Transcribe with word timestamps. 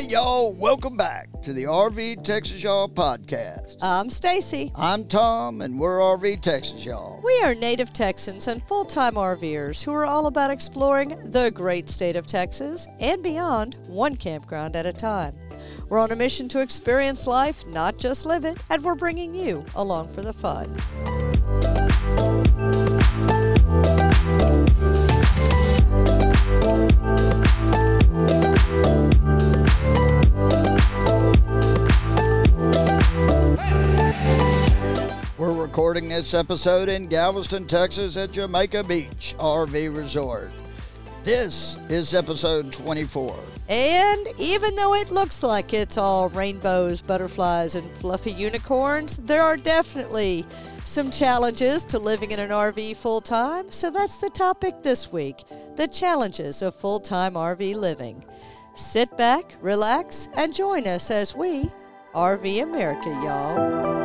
Hey, 0.00 0.06
y'all, 0.06 0.54
welcome 0.54 0.96
back 0.96 1.28
to 1.42 1.52
the 1.52 1.64
RV 1.64 2.24
Texas 2.24 2.62
Y'all 2.62 2.88
podcast. 2.88 3.76
I'm 3.82 4.08
Stacy. 4.08 4.72
I'm 4.74 5.04
Tom, 5.04 5.60
and 5.60 5.78
we're 5.78 5.98
RV 5.98 6.40
Texas 6.40 6.86
Y'all. 6.86 7.20
We 7.22 7.38
are 7.42 7.54
native 7.54 7.92
Texans 7.92 8.48
and 8.48 8.66
full 8.66 8.86
time 8.86 9.16
RVers 9.16 9.84
who 9.84 9.92
are 9.92 10.06
all 10.06 10.26
about 10.26 10.50
exploring 10.50 11.18
the 11.30 11.50
great 11.50 11.90
state 11.90 12.16
of 12.16 12.26
Texas 12.26 12.88
and 12.98 13.22
beyond, 13.22 13.76
one 13.88 14.16
campground 14.16 14.74
at 14.74 14.86
a 14.86 14.92
time. 14.94 15.34
We're 15.90 15.98
on 15.98 16.12
a 16.12 16.16
mission 16.16 16.48
to 16.48 16.62
experience 16.62 17.26
life, 17.26 17.66
not 17.66 17.98
just 17.98 18.24
live 18.24 18.46
it, 18.46 18.56
and 18.70 18.82
we're 18.82 18.94
bringing 18.94 19.34
you 19.34 19.66
along 19.74 20.08
for 20.08 20.22
the 20.22 20.32
fun. 20.32 20.74
Recording 35.70 36.08
this 36.08 36.34
episode 36.34 36.88
in 36.88 37.06
Galveston, 37.06 37.64
Texas 37.64 38.16
at 38.16 38.32
Jamaica 38.32 38.82
Beach 38.82 39.36
RV 39.38 39.96
Resort. 39.96 40.50
This 41.22 41.78
is 41.88 42.12
episode 42.12 42.72
24. 42.72 43.38
And 43.68 44.26
even 44.36 44.74
though 44.74 44.94
it 44.94 45.12
looks 45.12 45.44
like 45.44 45.72
it's 45.72 45.96
all 45.96 46.28
rainbows, 46.30 47.02
butterflies, 47.02 47.76
and 47.76 47.88
fluffy 47.88 48.32
unicorns, 48.32 49.18
there 49.18 49.42
are 49.42 49.56
definitely 49.56 50.44
some 50.84 51.08
challenges 51.08 51.84
to 51.84 52.00
living 52.00 52.32
in 52.32 52.40
an 52.40 52.50
RV 52.50 52.96
full 52.96 53.20
time. 53.20 53.70
So 53.70 53.92
that's 53.92 54.16
the 54.16 54.30
topic 54.30 54.82
this 54.82 55.12
week 55.12 55.44
the 55.76 55.86
challenges 55.86 56.62
of 56.62 56.74
full 56.74 56.98
time 56.98 57.34
RV 57.34 57.76
living. 57.76 58.24
Sit 58.74 59.16
back, 59.16 59.54
relax, 59.60 60.28
and 60.34 60.52
join 60.52 60.88
us 60.88 61.12
as 61.12 61.36
we 61.36 61.70
RV 62.12 62.60
America, 62.60 63.08
y'all. 63.08 63.99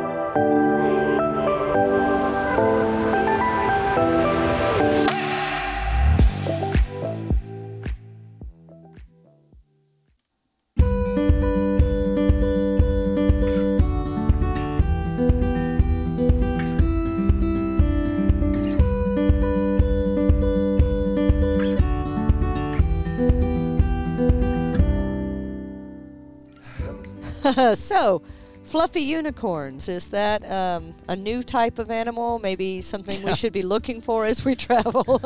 so, 27.74 28.22
fluffy 28.64 29.00
unicorns, 29.00 29.88
is 29.88 30.10
that 30.10 30.48
um, 30.50 30.94
a 31.08 31.16
new 31.16 31.42
type 31.42 31.78
of 31.78 31.90
animal? 31.90 32.38
Maybe 32.38 32.80
something 32.80 33.22
we 33.22 33.34
should 33.36 33.52
be 33.52 33.62
looking 33.62 34.00
for 34.00 34.24
as 34.24 34.44
we 34.44 34.54
travel? 34.54 35.20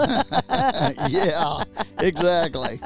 yeah, 1.08 1.62
exactly. 1.98 2.80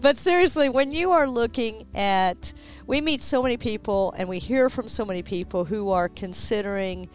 but 0.00 0.18
seriously, 0.18 0.68
when 0.68 0.92
you 0.92 1.12
are 1.12 1.28
looking 1.28 1.86
at, 1.94 2.52
we 2.86 3.00
meet 3.00 3.22
so 3.22 3.42
many 3.42 3.56
people 3.56 4.12
and 4.16 4.28
we 4.28 4.38
hear 4.38 4.68
from 4.68 4.88
so 4.88 5.04
many 5.04 5.22
people 5.22 5.64
who 5.64 5.90
are 5.90 6.08
considering 6.08 7.08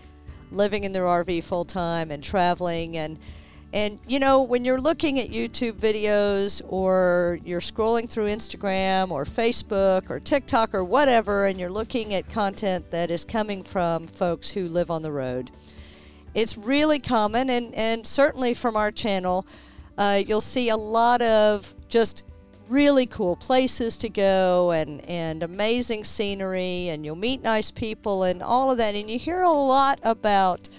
living 0.52 0.84
in 0.84 0.92
their 0.92 1.04
RV 1.04 1.44
full 1.44 1.66
time 1.66 2.12
and 2.12 2.24
traveling 2.24 2.98
and 2.98 3.20
and 3.76 4.00
you 4.08 4.20
know, 4.20 4.42
when 4.42 4.64
you're 4.64 4.80
looking 4.80 5.20
at 5.20 5.32
YouTube 5.32 5.74
videos 5.74 6.62
or 6.70 7.40
you're 7.44 7.60
scrolling 7.60 8.08
through 8.10 8.28
Instagram 8.28 9.12
or 9.12 9.26
Facebook 9.26 10.10
or 10.10 10.22
TikTok 10.22 10.74
or 10.74 10.82
whatever, 10.82 11.46
and 11.46 11.60
you're 11.60 11.70
looking 11.70 12.14
at 12.14 12.30
content 12.30 12.90
that 12.92 13.12
is 13.12 13.26
coming 13.26 13.64
from 13.64 14.08
folks 14.08 14.52
who 14.52 14.70
live 14.70 14.90
on 14.90 15.02
the 15.02 15.12
road, 15.12 15.52
it's 16.34 16.58
really 16.58 17.00
common, 17.00 17.50
and, 17.50 17.76
and 17.76 18.08
certainly 18.08 18.54
from 18.54 18.78
our 18.78 18.92
channel, 18.92 19.46
uh, 19.98 20.22
you'll 20.26 20.40
see 20.40 20.70
a 20.70 20.78
lot 20.78 21.22
of 21.22 21.76
just 21.90 22.24
really 22.70 23.06
cool 23.06 23.36
places 23.36 23.98
to 23.98 24.08
go 24.08 24.72
and, 24.72 25.02
and 25.02 25.44
amazing 25.44 26.06
scenery, 26.06 26.88
and 26.88 27.06
you'll 27.06 27.18
meet 27.18 27.44
nice 27.44 27.72
people 27.72 28.24
and 28.24 28.42
all 28.42 28.72
of 28.72 28.78
that. 28.78 28.96
And 28.96 29.10
you 29.10 29.20
hear 29.20 29.42
a 29.42 29.52
lot 29.52 30.00
about 30.02 30.70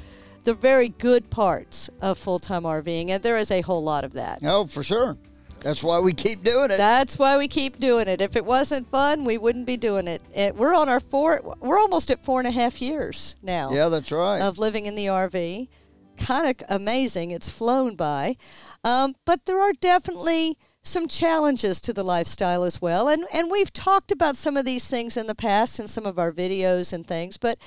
the 0.47 0.55
very 0.55 0.89
good 0.89 1.29
parts 1.29 1.91
of 2.01 2.17
full 2.17 2.39
time 2.39 2.62
RVing, 2.62 3.11
and 3.11 3.23
there 3.23 3.37
is 3.37 3.51
a 3.51 3.61
whole 3.61 3.83
lot 3.83 4.05
of 4.05 4.15
that. 4.15 4.39
Oh, 4.43 4.65
for 4.65 4.83
sure. 4.83 5.19
That's 5.61 5.83
why 5.83 5.99
we 5.99 6.12
keep 6.12 6.45
doing 6.45 6.71
it. 6.71 6.77
That's 6.77 7.19
why 7.19 7.37
we 7.37 7.49
keep 7.49 7.81
doing 7.81 8.07
it. 8.07 8.21
If 8.21 8.37
it 8.37 8.45
wasn't 8.45 8.89
fun, 8.89 9.25
we 9.25 9.37
wouldn't 9.37 9.67
be 9.67 9.77
doing 9.77 10.07
it. 10.07 10.23
it 10.33 10.55
we're 10.55 10.75
on 10.75 10.89
our 10.89 11.01
four. 11.01 11.41
We're 11.61 11.79
almost 11.79 12.11
at 12.12 12.25
four 12.25 12.39
and 12.39 12.47
a 12.47 12.53
half 12.53 12.81
years 12.81 13.34
now. 13.43 13.73
Yeah, 13.73 13.89
that's 13.89 14.12
right. 14.12 14.41
Of 14.41 14.59
living 14.59 14.87
in 14.87 14.95
the 14.95 15.07
RV, 15.07 15.69
kind 16.17 16.49
of 16.49 16.67
amazing. 16.69 17.33
It's 17.33 17.49
flown 17.49 17.97
by, 17.97 18.37
um, 18.84 19.17
but 19.25 19.47
there 19.47 19.61
are 19.61 19.73
definitely 19.73 20.57
some 20.87 21.09
challenges 21.09 21.81
to 21.81 21.93
the 21.93 22.03
lifestyle 22.03 22.63
as 22.63 22.81
well. 22.81 23.09
And 23.09 23.27
and 23.33 23.51
we've 23.51 23.73
talked 23.73 24.13
about 24.13 24.37
some 24.37 24.57
of 24.57 24.65
these 24.65 24.89
things 24.89 25.17
in 25.17 25.27
the 25.27 25.35
past 25.35 25.81
in 25.81 25.89
some 25.89 26.07
of 26.07 26.19
our 26.19 26.33
videos 26.33 26.93
and 26.93 27.07
things, 27.07 27.37
but 27.37 27.59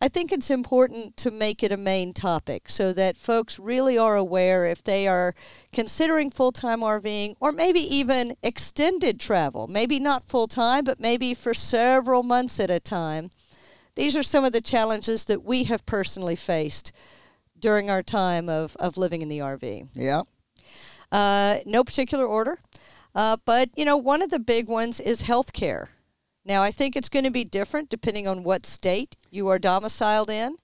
I 0.00 0.08
think 0.08 0.30
it's 0.30 0.50
important 0.50 1.16
to 1.18 1.30
make 1.30 1.62
it 1.62 1.72
a 1.72 1.76
main 1.76 2.12
topic 2.12 2.68
so 2.68 2.92
that 2.92 3.16
folks 3.16 3.58
really 3.58 3.98
are 3.98 4.14
aware 4.14 4.64
if 4.64 4.84
they 4.84 5.08
are 5.08 5.34
considering 5.72 6.30
full-time 6.30 6.80
RVing 6.80 7.34
or 7.40 7.50
maybe 7.50 7.80
even 7.80 8.36
extended 8.42 9.18
travel, 9.18 9.66
maybe 9.66 9.98
not 9.98 10.22
full-time, 10.22 10.84
but 10.84 11.00
maybe 11.00 11.34
for 11.34 11.52
several 11.52 12.22
months 12.22 12.60
at 12.60 12.70
a 12.70 12.78
time. 12.78 13.30
These 13.96 14.16
are 14.16 14.22
some 14.22 14.44
of 14.44 14.52
the 14.52 14.60
challenges 14.60 15.24
that 15.24 15.42
we 15.42 15.64
have 15.64 15.84
personally 15.84 16.36
faced 16.36 16.92
during 17.58 17.90
our 17.90 18.02
time 18.04 18.48
of, 18.48 18.76
of 18.76 18.96
living 18.96 19.22
in 19.22 19.28
the 19.28 19.40
RV. 19.40 19.88
Yeah. 19.94 20.22
Uh, 21.10 21.58
no 21.64 21.84
particular 21.84 22.26
order. 22.26 22.58
Uh, 23.14 23.36
but, 23.44 23.70
you 23.76 23.84
know, 23.84 23.96
one 23.96 24.22
of 24.22 24.30
the 24.30 24.38
big 24.38 24.68
ones 24.68 25.00
is 25.00 25.22
health 25.22 25.52
care. 25.52 25.88
Now, 26.44 26.62
I 26.62 26.70
think 26.70 26.96
it's 26.96 27.08
going 27.08 27.24
to 27.24 27.30
be 27.30 27.44
different 27.44 27.90
depending 27.90 28.28
on 28.28 28.42
what 28.42 28.64
state 28.66 29.16
you 29.30 29.48
are 29.48 29.58
domiciled 29.58 30.30
in. 30.30 30.56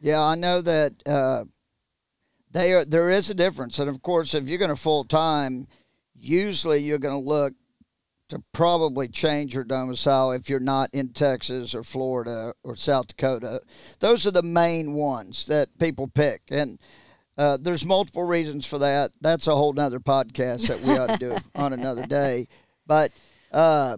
Yeah, 0.00 0.22
I 0.22 0.34
know 0.34 0.60
that 0.60 0.94
uh, 1.06 1.44
they 2.50 2.72
are, 2.72 2.84
there 2.84 3.10
is 3.10 3.30
a 3.30 3.34
difference. 3.34 3.78
And 3.78 3.88
of 3.88 4.02
course, 4.02 4.34
if 4.34 4.48
you're 4.48 4.58
going 4.58 4.70
to 4.70 4.76
full 4.76 5.04
time, 5.04 5.66
usually 6.14 6.78
you're 6.78 6.98
going 6.98 7.22
to 7.22 7.28
look 7.28 7.54
to 8.28 8.42
probably 8.52 9.08
change 9.08 9.54
your 9.54 9.64
domicile 9.64 10.32
if 10.32 10.48
you're 10.48 10.60
not 10.60 10.88
in 10.92 11.12
Texas 11.12 11.74
or 11.74 11.82
Florida 11.82 12.54
or 12.62 12.76
South 12.76 13.08
Dakota. 13.08 13.60
Those 13.98 14.26
are 14.26 14.30
the 14.30 14.42
main 14.42 14.92
ones 14.92 15.46
that 15.46 15.78
people 15.78 16.06
pick. 16.06 16.42
And 16.48 16.78
uh, 17.40 17.56
there's 17.56 17.86
multiple 17.86 18.22
reasons 18.24 18.66
for 18.66 18.80
that. 18.80 19.12
That's 19.22 19.46
a 19.46 19.56
whole 19.56 19.72
nother 19.72 19.98
podcast 19.98 20.68
that 20.68 20.82
we 20.82 20.98
ought 20.98 21.06
to 21.08 21.16
do 21.16 21.36
on 21.54 21.72
another 21.72 22.06
day. 22.06 22.48
But 22.86 23.12
uh, 23.50 23.96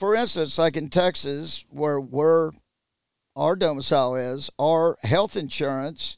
for 0.00 0.16
instance, 0.16 0.58
like 0.58 0.76
in 0.76 0.88
Texas, 0.88 1.64
where 1.70 2.00
we're 2.00 2.50
our 3.36 3.54
domicile 3.54 4.16
is, 4.16 4.50
our 4.58 4.96
health 5.04 5.36
insurance 5.36 6.16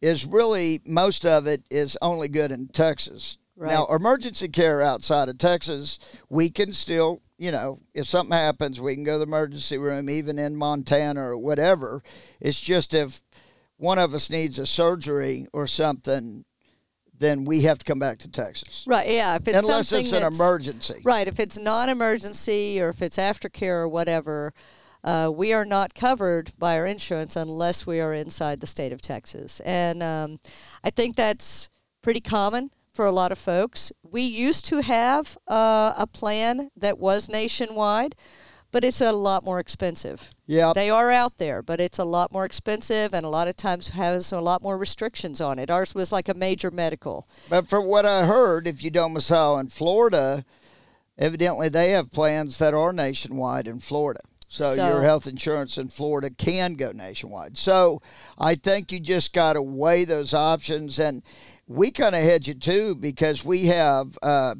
is 0.00 0.24
really 0.24 0.80
most 0.86 1.26
of 1.26 1.48
it 1.48 1.64
is 1.68 1.98
only 2.00 2.28
good 2.28 2.52
in 2.52 2.68
Texas. 2.68 3.38
Right. 3.56 3.72
Now, 3.72 3.86
emergency 3.86 4.48
care 4.48 4.82
outside 4.82 5.28
of 5.28 5.38
Texas, 5.38 5.98
we 6.28 6.48
can 6.48 6.72
still, 6.72 7.22
you 7.38 7.50
know, 7.50 7.80
if 7.92 8.06
something 8.06 8.36
happens, 8.36 8.80
we 8.80 8.94
can 8.94 9.02
go 9.02 9.14
to 9.14 9.18
the 9.18 9.24
emergency 9.24 9.78
room, 9.78 10.08
even 10.08 10.38
in 10.38 10.54
Montana 10.54 11.22
or 11.22 11.36
whatever. 11.36 12.04
It's 12.40 12.60
just 12.60 12.94
if 12.94 13.20
one 13.82 13.98
of 13.98 14.14
us 14.14 14.30
needs 14.30 14.60
a 14.60 14.66
surgery 14.66 15.48
or 15.52 15.66
something, 15.66 16.44
then 17.18 17.44
we 17.44 17.62
have 17.62 17.78
to 17.78 17.84
come 17.84 17.98
back 17.98 18.18
to 18.18 18.30
Texas. 18.30 18.84
Right, 18.86 19.08
yeah. 19.08 19.34
If 19.34 19.48
it's 19.48 19.58
Unless 19.58 19.88
something 19.88 20.06
it's 20.06 20.14
an 20.14 20.32
emergency. 20.32 21.00
Right, 21.02 21.26
if 21.26 21.40
it's 21.40 21.58
non 21.58 21.88
emergency 21.88 22.80
or 22.80 22.90
if 22.90 23.02
it's 23.02 23.16
aftercare 23.16 23.82
or 23.82 23.88
whatever, 23.88 24.54
uh, 25.02 25.32
we 25.34 25.52
are 25.52 25.64
not 25.64 25.94
covered 25.94 26.52
by 26.58 26.78
our 26.78 26.86
insurance 26.86 27.34
unless 27.34 27.84
we 27.84 28.00
are 28.00 28.14
inside 28.14 28.60
the 28.60 28.68
state 28.68 28.92
of 28.92 29.02
Texas. 29.02 29.58
And 29.60 30.00
um, 30.00 30.38
I 30.84 30.90
think 30.90 31.16
that's 31.16 31.68
pretty 32.02 32.20
common 32.20 32.70
for 32.94 33.04
a 33.04 33.12
lot 33.12 33.32
of 33.32 33.38
folks. 33.38 33.90
We 34.02 34.22
used 34.22 34.64
to 34.66 34.82
have 34.82 35.36
uh, 35.48 35.94
a 35.98 36.06
plan 36.06 36.70
that 36.76 36.98
was 36.98 37.28
nationwide, 37.28 38.14
but 38.72 38.82
it's 38.82 39.00
a 39.00 39.12
lot 39.12 39.44
more 39.44 39.60
expensive. 39.60 40.30
Yeah. 40.46 40.72
They 40.74 40.90
are 40.90 41.10
out 41.10 41.38
there, 41.38 41.62
but 41.62 41.78
it's 41.78 41.98
a 41.98 42.04
lot 42.04 42.32
more 42.32 42.44
expensive 42.44 43.14
and 43.14 43.24
a 43.24 43.28
lot 43.28 43.46
of 43.46 43.56
times 43.56 43.90
has 43.90 44.32
a 44.32 44.40
lot 44.40 44.62
more 44.62 44.76
restrictions 44.78 45.40
on 45.40 45.58
it. 45.58 45.70
Ours 45.70 45.94
was 45.94 46.10
like 46.10 46.28
a 46.28 46.34
major 46.34 46.70
medical. 46.70 47.28
But 47.48 47.68
from 47.68 47.84
what 47.86 48.04
I 48.06 48.26
heard, 48.26 48.66
if 48.66 48.82
you 48.82 48.90
domicile 48.90 49.58
in 49.58 49.68
Florida, 49.68 50.44
evidently 51.18 51.68
they 51.68 51.90
have 51.90 52.10
plans 52.10 52.58
that 52.58 52.74
are 52.74 52.92
nationwide 52.92 53.68
in 53.68 53.78
Florida. 53.78 54.20
So, 54.48 54.74
So- 54.74 54.88
your 54.88 55.02
health 55.02 55.26
insurance 55.26 55.78
in 55.78 55.88
Florida 55.88 56.30
can 56.30 56.74
go 56.74 56.92
nationwide. 56.92 57.56
So 57.56 58.00
I 58.38 58.54
think 58.54 58.90
you 58.90 59.00
just 59.00 59.32
got 59.32 59.52
to 59.52 59.62
weigh 59.62 60.04
those 60.04 60.34
options. 60.34 60.98
And 60.98 61.22
we 61.66 61.90
kind 61.90 62.14
of 62.14 62.22
hedge 62.22 62.48
it 62.48 62.60
too 62.60 62.94
because 62.94 63.44
we 63.44 63.66
have 63.66 64.18
uh, 64.22 64.54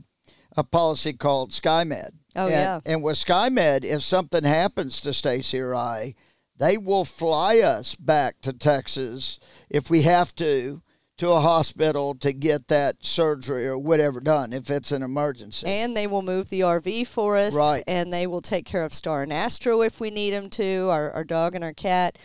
a 0.57 0.65
policy 0.65 1.13
called 1.15 1.51
SkyMed. 1.51 2.11
Oh, 2.35 2.47
and, 2.47 2.53
yeah. 2.53 2.81
And 2.87 3.03
with 3.03 3.17
SkyMed, 3.17 3.85
if 3.85 4.03
something 4.03 4.45
happens 4.45 5.01
to 5.01 5.13
Stacy 5.13 5.61
or 5.61 5.75
I, 5.75 6.15
they 6.59 6.79
will 6.79 7.05
fly 7.05 7.59
us 7.59 7.95
back 7.95 8.41
to 8.43 8.53
Texas 8.53 9.39
if 9.69 9.91
we 9.91 10.03
have 10.03 10.35
to 10.37 10.83
to 11.19 11.31
a 11.31 11.41
hospital 11.41 12.15
to 12.17 12.33
get 12.33 12.69
that 12.69 12.97
surgery 13.05 13.67
or 13.67 13.79
whatever 13.79 14.19
done 14.19 14.53
if 14.53 14.71
it's 14.71 14.91
an 14.91 15.03
emergency. 15.03 15.67
And 15.69 15.97
they 15.97 16.07
will 16.07 16.23
move 16.23 16.49
the 16.49 16.61
RV 16.61 17.07
for 17.07 17.37
us. 17.37 17.55
Right. 17.55 17.85
And 17.87 18.13
they 18.13 18.27
will 18.27 18.41
take 18.41 18.65
care 18.65 18.83
of 18.83 18.93
Star 18.93 19.23
and 19.23 19.33
Astro 19.33 19.83
if 19.83 20.01
we 20.01 20.11
need 20.11 20.31
them 20.31 20.51
to, 20.51 20.89
our, 20.91 21.11
our 21.11 21.25
dog 21.25 21.55
and 21.55 21.63
our 21.63 21.75
cat. 21.75 22.19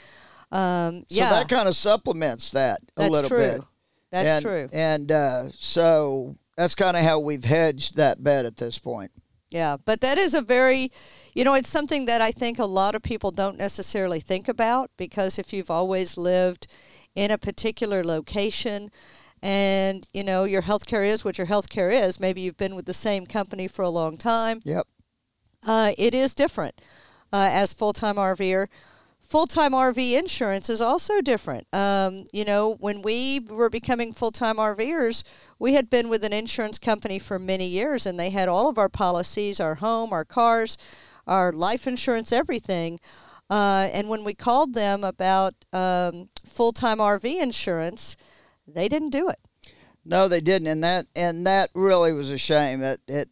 Um, 0.51 1.03
so 1.10 1.15
yeah, 1.15 1.30
that 1.31 1.50
kind 1.50 1.68
of 1.68 1.75
supplements 1.75 2.51
that 2.51 2.80
a 2.95 3.01
that's 3.01 3.12
little 3.12 3.30
true. 3.30 3.38
bit. 3.38 3.62
That's 4.12 4.31
and, 4.31 4.42
true. 4.44 4.69
And 4.71 5.12
uh, 5.12 5.50
so 5.60 6.36
that's 6.56 6.74
kind 6.74 6.95
of 6.95 7.03
how 7.03 7.19
we've 7.19 7.44
hedged 7.44 7.98
that 7.98 8.24
bet 8.24 8.45
at 8.45 8.57
this 8.57 8.80
point. 8.80 9.12
Yeah, 9.50 9.78
but 9.84 10.02
that 10.02 10.18
is 10.18 10.34
a 10.34 10.42
very, 10.42 10.92
you 11.34 11.44
know, 11.44 11.54
it's 11.54 11.70
something 11.70 12.06
that 12.06 12.22
I 12.22 12.32
think 12.32 12.60
a 12.60 12.66
lot 12.66 12.96
of 12.96 13.02
people 13.02 13.32
don't 13.32 13.58
necessarily 13.58 14.20
think 14.20 14.48
about 14.48 14.92
because 14.98 15.40
if 15.40 15.54
you've 15.54 15.72
always 15.72 16.18
lived 16.18 16.68
in 17.16 17.32
a 17.32 17.38
particular 17.38 18.04
location 18.04 18.92
and, 19.42 20.06
you 20.14 20.24
know, 20.24 20.44
your 20.44 20.64
healthcare 20.64 21.08
is 21.08 21.24
what 21.24 21.38
your 21.38 21.48
healthcare 21.48 21.92
is, 21.94 22.20
maybe 22.20 22.42
you've 22.42 22.58
been 22.58 22.76
with 22.76 22.86
the 22.86 22.94
same 22.94 23.26
company 23.26 23.68
for 23.68 23.84
a 23.84 23.90
long 23.90 24.18
time, 24.18 24.62
Yep. 24.66 24.86
uh, 25.66 25.94
it 25.98 26.14
is 26.14 26.36
different 26.36 26.82
uh, 27.32 27.50
as 27.52 27.72
full 27.72 27.94
time 27.94 28.16
RVer. 28.16 28.68
Full 29.27 29.45
time 29.45 29.74
RV 29.74 30.18
insurance 30.18 30.69
is 30.69 30.79
also 30.79 31.19
different. 31.19 31.68
Um, 31.74 32.24
you 32.31 32.45
know, 32.45 32.75
when 32.79 33.01
we 33.01 33.41
were 33.41 33.69
becoming 33.69 34.13
full 34.13 34.31
time 34.31 34.56
RVers, 34.56 35.24
we 35.59 35.74
had 35.74 35.89
been 35.89 36.07
with 36.07 36.24
an 36.24 36.31
insurance 36.31 36.79
company 36.79 37.19
for 37.19 37.38
many 37.38 37.68
years 37.68 38.06
and 38.06 38.18
they 38.18 38.29
had 38.29 38.47
all 38.47 38.69
of 38.69 38.77
our 38.77 38.88
policies 38.88 39.59
our 39.59 39.75
home, 39.75 40.13
our 40.13 40.24
cars, 40.24 40.77
our 41.27 41.51
life 41.51 41.88
insurance, 41.88 42.31
everything. 42.31 43.01
Uh, 43.50 43.89
and 43.91 44.07
when 44.07 44.24
we 44.24 44.33
called 44.33 44.74
them 44.74 45.03
about 45.03 45.56
um, 45.74 46.29
full 46.45 46.71
time 46.71 47.00
RV 47.00 47.41
insurance, 47.41 48.15
they 48.65 48.88
didn't 48.88 49.09
do 49.09 49.27
it. 49.27 49.39
No, 50.06 50.29
they 50.29 50.39
didn't, 50.39 50.68
and 50.68 50.83
that 50.85 51.06
and 51.18 51.45
that 51.45 51.69
really 51.74 52.13
was 52.13 52.31
a 52.31 52.38
shame. 52.38 52.79
That 52.79 53.01
it, 53.09 53.29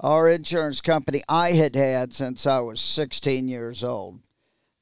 our 0.00 0.28
insurance 0.28 0.80
company 0.80 1.22
I 1.28 1.52
had 1.52 1.76
had 1.76 2.14
since 2.14 2.48
I 2.48 2.58
was 2.58 2.80
16 2.80 3.46
years 3.46 3.84
old. 3.84 4.18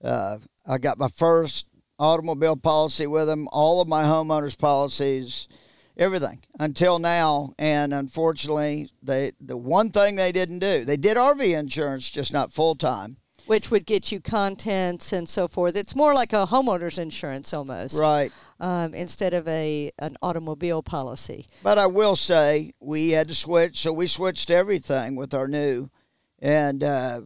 Uh, 0.03 0.39
I 0.67 0.79
got 0.79 0.99
my 0.99 1.09
first 1.09 1.67
automobile 1.99 2.57
policy 2.57 3.07
with 3.07 3.27
them, 3.27 3.49
all 3.51 3.81
of 3.81 3.89
my 3.89 4.05
homeowners 4.05 4.57
policies, 4.59 5.49
everything 5.97 6.41
until 6.59 6.99
now. 6.99 7.53
And 7.59 7.93
unfortunately, 7.93 8.89
they 9.03 9.33
the 9.41 9.57
one 9.57 9.91
thing 9.91 10.17
they 10.17 10.33
didn't 10.33 10.61
do, 10.61 10.85
they 10.85 10.97
did 10.97 11.17
RV 11.17 11.59
insurance, 11.59 12.09
just 12.09 12.33
not 12.33 12.53
full 12.53 12.75
time. 12.75 13.17
Which 13.47 13.71
would 13.71 13.87
get 13.87 14.13
you 14.13 14.21
contents 14.21 15.11
and 15.11 15.27
so 15.27 15.49
forth. 15.49 15.75
It's 15.75 15.97
more 15.97 16.13
like 16.13 16.35
a 16.35 16.45
homeowner's 16.47 16.99
insurance 16.99 17.55
almost. 17.55 17.99
Right. 17.99 18.31
um, 18.61 18.93
instead 18.93 19.33
of 19.33 19.49
a 19.49 19.91
an 19.99 20.17
automobile 20.21 20.83
policy. 20.83 21.47
But 21.63 21.79
I 21.79 21.87
will 21.87 22.15
say 22.15 22.73
we 22.79 23.11
had 23.11 23.29
to 23.29 23.35
switch, 23.35 23.81
so 23.81 23.93
we 23.93 24.07
switched 24.07 24.51
everything 24.51 25.17
with 25.17 25.33
our 25.33 25.49
new, 25.49 25.89
and 26.41 26.85
uh, 26.85 27.23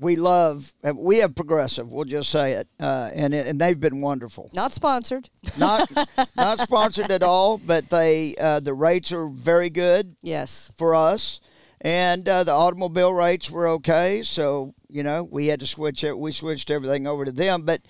we 0.00 0.16
love. 0.16 0.72
uh, 0.84 0.94
We 0.94 1.18
have 1.18 1.34
progressive. 1.34 1.88
We'll 1.90 2.04
just 2.04 2.30
say 2.30 2.52
it, 2.52 2.68
uh, 2.80 3.10
and 3.14 3.34
and 3.34 3.60
they've 3.60 3.78
been 3.78 4.00
wonderful. 4.00 4.50
Not 4.54 4.72
sponsored. 4.72 5.28
Not 5.58 5.90
not 6.36 6.58
sponsored 6.58 7.10
at 7.10 7.22
all, 7.22 7.58
but 7.58 7.88
they 7.90 8.34
uh, 8.36 8.60
the 8.60 8.74
rates 8.74 9.12
are 9.12 9.26
very 9.28 9.70
good 9.70 10.16
Yes. 10.22 10.70
for 10.76 10.94
us, 10.94 11.40
and 11.80 12.28
uh, 12.28 12.44
the 12.44 12.52
automobile 12.52 13.12
rates 13.12 13.50
were 13.50 13.68
okay. 13.68 14.22
So 14.22 14.74
you 14.88 15.02
know 15.02 15.24
we 15.24 15.46
had 15.48 15.60
to 15.60 15.66
switch 15.66 16.04
it. 16.04 16.18
We 16.18 16.32
switched 16.32 16.70
everything 16.70 17.06
over 17.06 17.24
to 17.24 17.32
them, 17.32 17.62
but. 17.62 17.80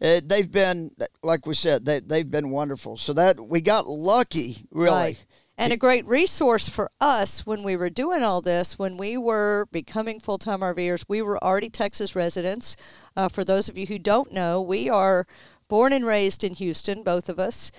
Uh, 0.00 0.20
they've 0.24 0.50
been, 0.50 0.90
like 1.22 1.46
we 1.46 1.54
said, 1.54 1.84
they 1.84 2.00
they've 2.00 2.28
been 2.28 2.50
wonderful. 2.50 2.96
So 2.96 3.12
that 3.12 3.38
we 3.38 3.60
got 3.60 3.86
lucky, 3.86 4.66
really. 4.72 4.90
Right. 4.90 5.26
And 5.58 5.72
a 5.72 5.76
great 5.76 6.06
resource 6.06 6.68
for 6.68 6.90
us 7.00 7.46
when 7.46 7.62
we 7.62 7.76
were 7.76 7.90
doing 7.90 8.22
all 8.22 8.40
this, 8.40 8.78
when 8.78 8.96
we 8.96 9.16
were 9.16 9.68
becoming 9.70 10.18
full 10.18 10.38
time 10.38 10.60
RVers, 10.60 11.04
we 11.08 11.20
were 11.22 11.42
already 11.44 11.68
Texas 11.68 12.16
residents. 12.16 12.76
Uh, 13.16 13.28
for 13.28 13.44
those 13.44 13.68
of 13.68 13.76
you 13.76 13.86
who 13.86 13.98
don't 13.98 14.32
know, 14.32 14.60
we 14.60 14.88
are 14.88 15.26
born 15.68 15.92
and 15.92 16.06
raised 16.06 16.42
in 16.42 16.54
Houston, 16.54 17.02
both 17.02 17.28
of 17.28 17.38
us. 17.38 17.70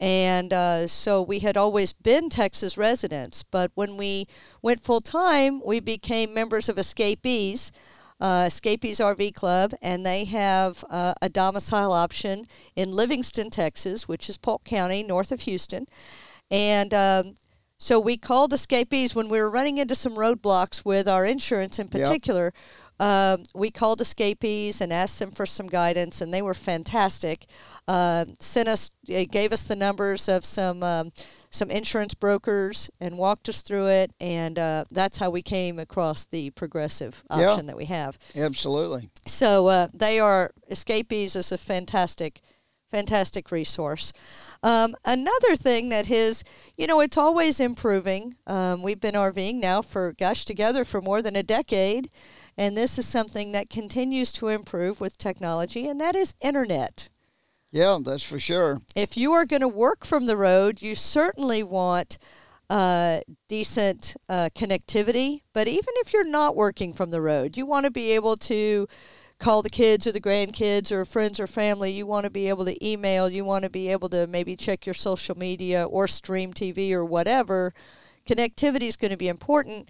And 0.00 0.52
uh, 0.52 0.86
so 0.86 1.22
we 1.22 1.40
had 1.40 1.56
always 1.56 1.92
been 1.92 2.30
Texas 2.30 2.76
residents. 2.76 3.42
But 3.42 3.70
when 3.74 3.96
we 3.96 4.26
went 4.60 4.80
full 4.80 5.00
time, 5.00 5.62
we 5.64 5.78
became 5.78 6.34
members 6.34 6.68
of 6.68 6.78
Escapees. 6.78 7.70
uh, 8.20 8.44
Escapees 8.46 8.98
RV 9.00 9.34
Club, 9.34 9.72
and 9.80 10.04
they 10.04 10.24
have 10.24 10.84
uh, 10.90 11.14
a 11.22 11.28
domicile 11.28 11.92
option 11.92 12.46
in 12.76 12.92
Livingston, 12.92 13.50
Texas, 13.50 14.06
which 14.08 14.28
is 14.28 14.36
Polk 14.36 14.64
County, 14.64 15.02
north 15.02 15.32
of 15.32 15.42
Houston. 15.42 15.86
And 16.50 16.92
um, 16.92 17.34
so 17.78 17.98
we 17.98 18.16
called 18.16 18.52
Escapees 18.52 19.14
when 19.14 19.28
we 19.28 19.40
were 19.40 19.50
running 19.50 19.78
into 19.78 19.94
some 19.94 20.14
roadblocks 20.14 20.84
with 20.84 21.08
our 21.08 21.24
insurance 21.24 21.78
in 21.78 21.88
particular. 21.88 22.52
Um, 23.00 23.44
we 23.54 23.70
called 23.70 24.02
Escapees 24.02 24.82
and 24.82 24.92
asked 24.92 25.18
them 25.18 25.30
for 25.30 25.46
some 25.46 25.68
guidance, 25.68 26.20
and 26.20 26.34
they 26.34 26.42
were 26.42 26.52
fantastic. 26.52 27.46
Uh, 27.88 28.26
sent 28.38 28.68
us, 28.68 28.90
gave 29.06 29.52
us 29.52 29.62
the 29.62 29.74
numbers 29.74 30.28
of 30.28 30.44
some 30.44 30.82
um, 30.82 31.10
some 31.48 31.70
insurance 31.70 32.12
brokers 32.12 32.90
and 33.00 33.16
walked 33.16 33.48
us 33.48 33.62
through 33.62 33.88
it, 33.88 34.12
and 34.20 34.58
uh, 34.58 34.84
that's 34.90 35.16
how 35.16 35.30
we 35.30 35.40
came 35.40 35.78
across 35.78 36.26
the 36.26 36.50
progressive 36.50 37.24
option 37.30 37.64
that 37.66 37.76
we 37.76 37.86
have. 37.86 38.18
Absolutely. 38.36 39.08
So 39.26 39.68
uh, 39.68 39.88
they 39.94 40.20
are 40.20 40.50
Escapees 40.68 41.34
is 41.34 41.50
a 41.50 41.58
fantastic, 41.58 42.42
fantastic 42.90 43.50
resource. 43.50 44.12
Um, 44.62 44.94
another 45.04 45.56
thing 45.56 45.88
that 45.90 46.06
his, 46.06 46.44
you 46.76 46.86
know, 46.86 47.00
it's 47.00 47.16
always 47.16 47.60
improving. 47.60 48.36
Um, 48.46 48.82
we've 48.82 49.00
been 49.00 49.14
RVing 49.14 49.60
now 49.60 49.82
for 49.82 50.12
gosh 50.12 50.44
together 50.44 50.84
for 50.84 51.00
more 51.00 51.22
than 51.22 51.36
a 51.36 51.42
decade, 51.42 52.10
and 52.56 52.76
this 52.76 52.98
is 52.98 53.06
something 53.06 53.52
that 53.52 53.70
continues 53.70 54.32
to 54.32 54.48
improve 54.48 55.00
with 55.00 55.18
technology, 55.18 55.88
and 55.88 56.00
that 56.00 56.16
is 56.16 56.34
internet. 56.40 57.08
Yeah, 57.70 57.98
that's 58.04 58.24
for 58.24 58.40
sure. 58.40 58.80
If 58.96 59.16
you 59.16 59.32
are 59.32 59.46
going 59.46 59.62
to 59.62 59.68
work 59.68 60.04
from 60.04 60.26
the 60.26 60.36
road, 60.36 60.82
you 60.82 60.96
certainly 60.96 61.62
want 61.62 62.18
uh, 62.68 63.20
decent 63.48 64.16
uh, 64.28 64.48
connectivity. 64.54 65.42
But 65.52 65.68
even 65.68 65.92
if 65.96 66.12
you're 66.12 66.24
not 66.24 66.56
working 66.56 66.92
from 66.92 67.10
the 67.10 67.20
road, 67.20 67.56
you 67.56 67.66
want 67.66 67.84
to 67.84 67.90
be 67.90 68.12
able 68.12 68.36
to 68.36 68.86
call 69.40 69.62
the 69.62 69.70
kids 69.70 70.06
or 70.06 70.12
the 70.12 70.20
grandkids 70.20 70.92
or 70.92 71.04
friends 71.04 71.40
or 71.40 71.46
family. 71.46 71.90
You 71.90 72.06
want 72.06 72.24
to 72.24 72.30
be 72.30 72.48
able 72.48 72.64
to 72.66 72.86
email. 72.86 73.28
You 73.28 73.44
want 73.44 73.64
to 73.64 73.70
be 73.70 73.88
able 73.88 74.08
to 74.10 74.26
maybe 74.26 74.54
check 74.54 74.86
your 74.86 74.94
social 74.94 75.36
media 75.36 75.84
or 75.84 76.06
stream 76.06 76.52
TV 76.52 76.92
or 76.92 77.04
whatever. 77.04 77.72
Connectivity 78.26 78.82
is 78.82 78.96
going 78.96 79.10
to 79.10 79.16
be 79.16 79.28
important. 79.28 79.88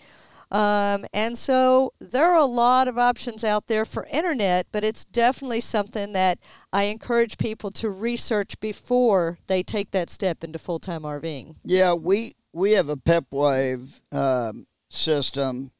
Um, 0.52 1.04
and 1.12 1.38
so 1.38 1.92
there 2.00 2.24
are 2.24 2.36
a 2.36 2.44
lot 2.44 2.88
of 2.88 2.98
options 2.98 3.44
out 3.44 3.68
there 3.68 3.84
for 3.84 4.06
internet, 4.10 4.66
but 4.72 4.82
it's 4.82 5.04
definitely 5.04 5.60
something 5.60 6.12
that 6.12 6.38
I 6.72 6.84
encourage 6.84 7.38
people 7.38 7.70
to 7.72 7.88
research 7.88 8.58
before 8.58 9.38
they 9.46 9.62
take 9.62 9.92
that 9.92 10.10
step 10.10 10.42
into 10.42 10.58
full 10.58 10.80
time 10.80 11.02
RVing. 11.02 11.56
Yeah, 11.64 11.94
we 11.94 12.34
we 12.52 12.72
have 12.72 12.88
a 12.88 12.96
PepWave 12.96 14.00
um, 14.12 14.66
system. 14.88 15.70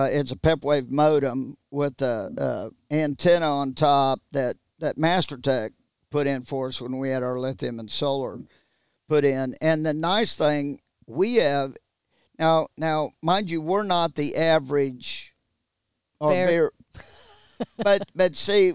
Uh, 0.00 0.08
it's 0.10 0.32
a 0.32 0.36
PepWave 0.36 0.88
modem 0.88 1.56
with 1.70 2.00
a 2.00 2.32
uh, 2.38 2.70
antenna 2.90 3.44
on 3.44 3.74
top 3.74 4.20
that 4.32 4.56
that 4.78 4.96
MasterTech 4.96 5.72
put 6.10 6.26
in 6.26 6.40
for 6.40 6.68
us 6.68 6.80
when 6.80 6.96
we 6.96 7.10
had 7.10 7.22
our 7.22 7.38
lithium 7.38 7.78
and 7.78 7.90
solar 7.90 8.38
put 9.10 9.26
in. 9.26 9.54
And 9.60 9.84
the 9.84 9.92
nice 9.92 10.36
thing 10.36 10.80
we 11.06 11.34
have 11.34 11.76
now, 12.38 12.68
now 12.78 13.10
mind 13.22 13.50
you, 13.50 13.60
we're 13.60 13.82
not 13.82 14.14
the 14.14 14.36
average 14.36 15.34
Bear. 16.18 16.70
RVer, 16.94 17.04
but 17.76 18.08
but 18.14 18.34
see, 18.36 18.72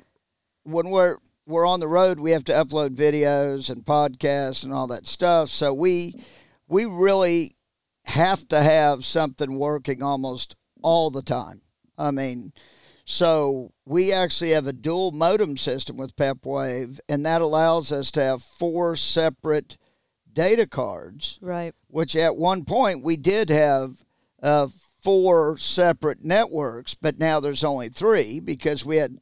when 0.62 0.92
we're 0.92 1.18
we're 1.48 1.66
on 1.66 1.80
the 1.80 1.88
road, 1.88 2.20
we 2.20 2.32
have 2.32 2.44
to 2.46 2.54
upload 2.54 2.90
videos 2.90 3.72
and 3.72 3.84
podcasts 3.84 4.64
and 4.64 4.72
all 4.72 4.86
that 4.88 5.08
stuff. 5.08 5.50
So 5.50 5.74
we 5.74 6.14
we 6.68 6.86
really 6.86 7.56
have 8.04 8.48
to 8.50 8.62
have 8.62 9.04
something 9.04 9.58
working 9.58 10.04
almost 10.04 10.56
all 10.86 11.10
the 11.10 11.24
time. 11.24 11.62
I 11.98 12.12
mean, 12.12 12.54
so 13.06 13.72
we 13.86 14.14
actually 14.14 14.52
have 14.52 14.68
a 14.68 14.74
dual 14.74 15.12
modem 15.12 15.58
system 15.58 15.98
with 15.98 16.16
PepWave, 16.16 17.00
and 17.10 17.26
that 17.26 17.42
allows 17.42 17.92
us 17.92 18.12
to 18.12 18.22
have 18.22 18.44
four 18.44 18.96
separate 18.96 19.78
data 20.32 20.68
cards 20.68 21.40
Right. 21.42 21.74
which 21.88 22.16
at 22.16 22.36
one 22.38 22.66
point 22.66 23.04
we 23.04 23.16
did 23.16 23.50
have 23.50 23.96
uh, 24.44 24.68
four 25.02 25.58
separate 25.58 26.24
networks, 26.24 26.94
but 26.94 27.18
now 27.18 27.40
there's 27.40 27.64
only 27.64 27.90
three 27.90 28.40
because 28.40 28.86
we 28.86 28.98
had 28.98 29.18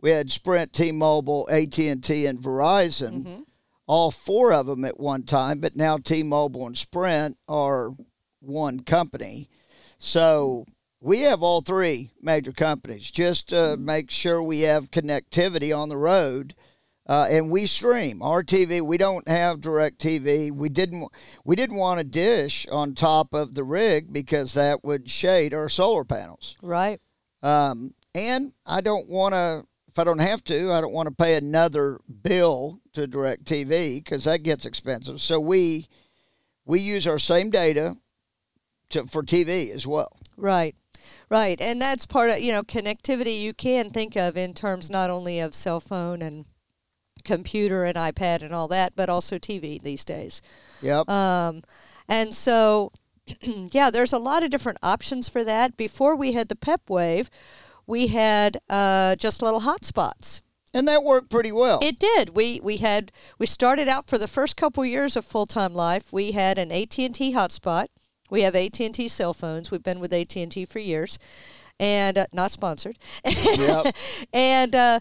we 0.00 0.10
had 0.10 0.30
Sprint, 0.30 0.72
T-Mobile, 0.72 1.48
AT&T, 1.50 2.26
and 2.26 2.38
Verizon, 2.38 3.44
all 3.88 4.12
four 4.12 4.52
of 4.52 4.66
them 4.66 4.84
at 4.84 5.00
one 5.00 5.24
time. 5.24 5.58
But 5.58 5.74
now 5.74 5.98
T-Mobile 5.98 6.66
and 6.66 6.78
Sprint 6.78 7.36
are 7.48 7.90
one 8.40 8.80
company, 8.80 9.48
so 9.98 10.64
we 11.00 11.20
have 11.20 11.42
all 11.42 11.60
three 11.60 12.10
major 12.20 12.52
companies 12.52 13.10
just 13.10 13.48
to 13.50 13.76
make 13.76 14.10
sure 14.10 14.42
we 14.42 14.60
have 14.62 14.90
connectivity 14.90 15.76
on 15.76 15.88
the 15.88 15.96
road. 15.96 16.54
Uh, 17.06 17.26
and 17.30 17.48
we 17.48 17.64
stream 17.64 18.20
our 18.20 18.42
TV. 18.42 18.82
We 18.82 18.98
don't 18.98 19.26
have 19.26 19.62
direct 19.62 19.98
TV. 19.98 20.52
We 20.52 20.68
didn't. 20.68 21.08
We 21.42 21.56
didn't 21.56 21.76
want 21.76 22.00
a 22.00 22.04
dish 22.04 22.66
on 22.70 22.94
top 22.94 23.32
of 23.32 23.54
the 23.54 23.64
rig 23.64 24.12
because 24.12 24.52
that 24.52 24.84
would 24.84 25.08
shade 25.08 25.54
our 25.54 25.70
solar 25.70 26.04
panels. 26.04 26.54
Right. 26.60 27.00
Um, 27.42 27.94
and 28.14 28.52
I 28.66 28.82
don't 28.82 29.08
want 29.08 29.32
to. 29.32 29.64
If 29.88 29.98
I 29.98 30.04
don't 30.04 30.18
have 30.18 30.44
to, 30.44 30.70
I 30.70 30.82
don't 30.82 30.92
want 30.92 31.08
to 31.08 31.14
pay 31.14 31.36
another 31.36 31.98
bill 32.22 32.82
to 32.92 33.06
direct 33.06 33.44
TV 33.46 34.04
because 34.04 34.24
that 34.24 34.42
gets 34.42 34.66
expensive. 34.66 35.22
So 35.22 35.40
we 35.40 35.88
we 36.66 36.80
use 36.80 37.06
our 37.06 37.18
same 37.18 37.48
data 37.48 37.96
to, 38.90 39.06
for 39.06 39.22
TV 39.22 39.70
as 39.70 39.86
well. 39.86 40.18
Right. 40.36 40.76
Right. 41.30 41.60
And 41.60 41.80
that's 41.80 42.06
part 42.06 42.30
of, 42.30 42.40
you 42.40 42.52
know, 42.52 42.62
connectivity 42.62 43.40
you 43.40 43.52
can 43.52 43.90
think 43.90 44.16
of 44.16 44.36
in 44.36 44.54
terms 44.54 44.88
not 44.88 45.10
only 45.10 45.40
of 45.40 45.54
cell 45.54 45.80
phone 45.80 46.22
and 46.22 46.46
computer 47.24 47.84
and 47.84 47.96
iPad 47.96 48.42
and 48.42 48.54
all 48.54 48.68
that, 48.68 48.94
but 48.96 49.10
also 49.10 49.38
TV 49.38 49.80
these 49.82 50.04
days. 50.04 50.40
Yep. 50.80 51.08
Um, 51.08 51.62
and 52.08 52.34
so, 52.34 52.92
yeah, 53.42 53.90
there's 53.90 54.12
a 54.12 54.18
lot 54.18 54.42
of 54.42 54.50
different 54.50 54.78
options 54.82 55.28
for 55.28 55.44
that. 55.44 55.76
Before 55.76 56.16
we 56.16 56.32
had 56.32 56.48
the 56.48 56.56
Pep 56.56 56.88
Wave, 56.88 57.28
we 57.86 58.06
had 58.08 58.58
uh, 58.70 59.16
just 59.16 59.42
little 59.42 59.60
hotspots. 59.60 60.40
and 60.72 60.88
that 60.88 61.04
worked 61.04 61.30
pretty 61.30 61.52
well. 61.52 61.80
It 61.82 61.98
did. 61.98 62.36
We 62.36 62.60
we 62.62 62.78
had 62.78 63.12
we 63.38 63.46
started 63.46 63.88
out 63.88 64.08
for 64.08 64.16
the 64.18 64.28
first 64.28 64.56
couple 64.56 64.84
years 64.84 65.16
of 65.16 65.24
full 65.24 65.46
time 65.46 65.74
life. 65.74 66.12
We 66.12 66.32
had 66.32 66.58
an 66.58 66.70
AT 66.70 66.98
and 66.98 67.14
T 67.14 67.34
hotspot. 67.34 67.88
We 68.30 68.42
have 68.42 68.54
AT 68.54 68.80
and 68.80 68.94
T 68.94 69.08
cell 69.08 69.34
phones. 69.34 69.70
We've 69.70 69.82
been 69.82 70.00
with 70.00 70.12
AT 70.12 70.36
and 70.36 70.50
T 70.50 70.64
for 70.64 70.78
years, 70.78 71.18
and 71.78 72.18
uh, 72.18 72.26
not 72.32 72.50
sponsored. 72.50 72.98
Yep. 73.24 73.94
and 74.32 74.74
uh, 74.74 75.00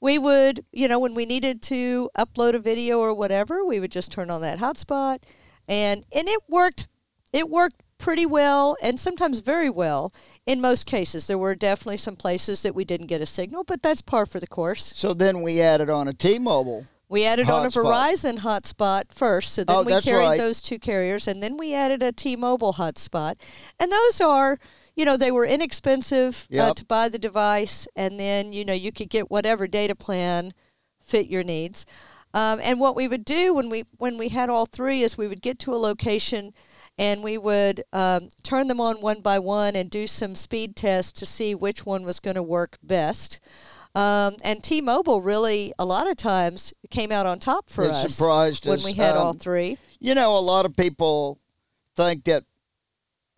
we 0.00 0.18
would, 0.18 0.64
you 0.72 0.88
know, 0.88 0.98
when 0.98 1.14
we 1.14 1.26
needed 1.26 1.62
to 1.62 2.10
upload 2.16 2.54
a 2.54 2.58
video 2.58 2.98
or 2.98 3.14
whatever, 3.14 3.64
we 3.64 3.80
would 3.80 3.92
just 3.92 4.12
turn 4.12 4.30
on 4.30 4.40
that 4.42 4.58
hotspot, 4.58 5.22
and 5.68 6.04
and 6.12 6.28
it 6.28 6.40
worked. 6.48 6.88
It 7.32 7.48
worked 7.48 7.82
pretty 8.00 8.26
well, 8.26 8.76
and 8.82 8.98
sometimes 8.98 9.40
very 9.40 9.70
well. 9.70 10.12
In 10.46 10.60
most 10.60 10.86
cases, 10.86 11.26
there 11.26 11.38
were 11.38 11.54
definitely 11.54 11.98
some 11.98 12.16
places 12.16 12.62
that 12.62 12.74
we 12.74 12.84
didn't 12.84 13.06
get 13.06 13.20
a 13.20 13.26
signal, 13.26 13.62
but 13.62 13.82
that's 13.82 14.00
par 14.00 14.26
for 14.26 14.40
the 14.40 14.46
course. 14.46 14.92
so 14.96 15.14
then 15.14 15.42
we 15.42 15.60
added 15.60 15.90
on 15.90 16.08
a 16.08 16.12
T-Mobile. 16.12 16.86
We 17.10 17.24
added 17.26 17.50
on 17.50 17.66
a 17.66 17.68
Hotspot. 17.68 17.82
Verizon 17.84 18.38
hotspot 18.38 19.12
first, 19.12 19.52
so 19.52 19.64
then 19.64 19.76
Oh, 19.76 19.82
we 19.82 20.00
carried 20.00 20.26
right. 20.28 20.38
those 20.38 20.62
two 20.62 20.78
carriers, 20.78 21.26
and 21.26 21.42
then 21.42 21.56
we 21.56 21.74
added 21.74 22.02
a 22.04 22.12
T-Mobile 22.12 22.74
hotspot, 22.74 23.34
and 23.80 23.90
those 23.90 24.20
are, 24.20 24.58
you 24.94 25.04
know, 25.04 25.16
they 25.16 25.32
were 25.32 25.44
inexpensive 25.44 26.46
uh, 26.56 26.72
to 26.72 26.84
buy 26.84 27.08
the 27.08 27.18
device, 27.18 27.88
and 27.96 28.20
then 28.20 28.52
you 28.52 28.64
know 28.64 28.72
you 28.72 28.92
could 28.92 29.10
get 29.10 29.28
whatever 29.30 29.66
data 29.66 29.96
plan 29.96 30.52
fit 31.00 31.26
your 31.26 31.42
needs. 31.42 31.84
Um, 32.32 32.60
and 32.62 32.78
what 32.78 32.94
we 32.94 33.08
would 33.08 33.24
do 33.24 33.52
when 33.54 33.68
we 33.70 33.82
when 33.98 34.16
we 34.16 34.28
had 34.28 34.48
all 34.48 34.64
three 34.66 35.02
is 35.02 35.18
we 35.18 35.26
would 35.26 35.42
get 35.42 35.58
to 35.60 35.74
a 35.74 35.82
location, 35.82 36.54
and 36.96 37.24
we 37.24 37.36
would 37.36 37.82
um, 37.92 38.28
turn 38.44 38.68
them 38.68 38.80
on 38.80 39.00
one 39.00 39.20
by 39.20 39.40
one 39.40 39.74
and 39.74 39.90
do 39.90 40.06
some 40.06 40.36
speed 40.36 40.76
tests 40.76 41.12
to 41.14 41.26
see 41.26 41.56
which 41.56 41.84
one 41.84 42.04
was 42.04 42.20
going 42.20 42.36
to 42.36 42.42
work 42.42 42.78
best. 42.84 43.40
Um, 43.94 44.36
and 44.44 44.62
T-Mobile 44.62 45.20
really, 45.22 45.72
a 45.78 45.84
lot 45.84 46.08
of 46.08 46.16
times, 46.16 46.72
came 46.90 47.10
out 47.10 47.26
on 47.26 47.38
top 47.38 47.68
for 47.68 47.84
It 47.84 47.90
us 47.90 48.14
surprised 48.14 48.66
when 48.66 48.78
us. 48.78 48.84
we 48.84 48.92
had 48.92 49.16
all 49.16 49.30
Um, 49.30 49.38
three. 49.38 49.78
You 49.98 50.14
know, 50.14 50.36
a 50.36 50.40
lot 50.40 50.64
of 50.64 50.76
people 50.76 51.38
think 51.96 52.24
that, 52.24 52.44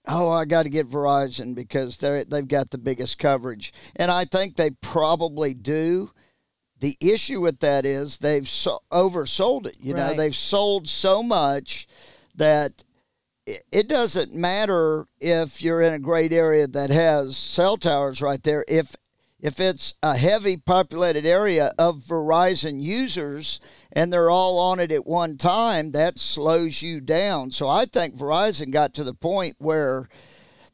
oh, 0.06 0.30
I 0.30 0.44
got 0.44 0.64
to 0.64 0.70
get 0.70 0.88
Verizon 0.88 1.54
because 1.54 1.96
they 1.98 2.24
they've 2.24 2.46
got 2.46 2.70
the 2.70 2.78
biggest 2.78 3.18
coverage, 3.18 3.72
and 3.96 4.10
I 4.10 4.24
think 4.26 4.56
they 4.56 4.70
probably 4.70 5.54
do. 5.54 6.10
The 6.80 6.96
issue 7.00 7.40
with 7.40 7.60
that 7.60 7.86
is 7.86 8.18
they've 8.18 8.48
so, 8.48 8.80
oversold 8.92 9.66
it. 9.66 9.76
You 9.80 9.94
know, 9.94 10.14
they've 10.14 10.34
sold 10.34 10.88
so 10.88 11.22
much 11.22 11.86
that 12.34 12.84
it 13.46 13.88
doesn't 13.88 14.34
matter 14.34 15.06
if 15.20 15.62
you're 15.62 15.80
in 15.80 15.92
a 15.92 15.98
great 15.98 16.32
area 16.32 16.66
that 16.66 16.90
has 16.90 17.36
cell 17.36 17.76
towers 17.76 18.20
right 18.20 18.42
there. 18.42 18.64
If 18.68 18.96
if 19.42 19.58
it's 19.58 19.94
a 20.02 20.16
heavy 20.16 20.56
populated 20.56 21.26
area 21.26 21.72
of 21.76 22.04
Verizon 22.04 22.80
users 22.80 23.60
and 23.90 24.12
they're 24.12 24.30
all 24.30 24.58
on 24.58 24.78
it 24.78 24.92
at 24.92 25.04
one 25.04 25.36
time, 25.36 25.90
that 25.90 26.18
slows 26.18 26.80
you 26.80 27.00
down. 27.00 27.50
So 27.50 27.68
I 27.68 27.84
think 27.84 28.16
Verizon 28.16 28.70
got 28.70 28.94
to 28.94 29.04
the 29.04 29.12
point 29.12 29.56
where 29.58 30.08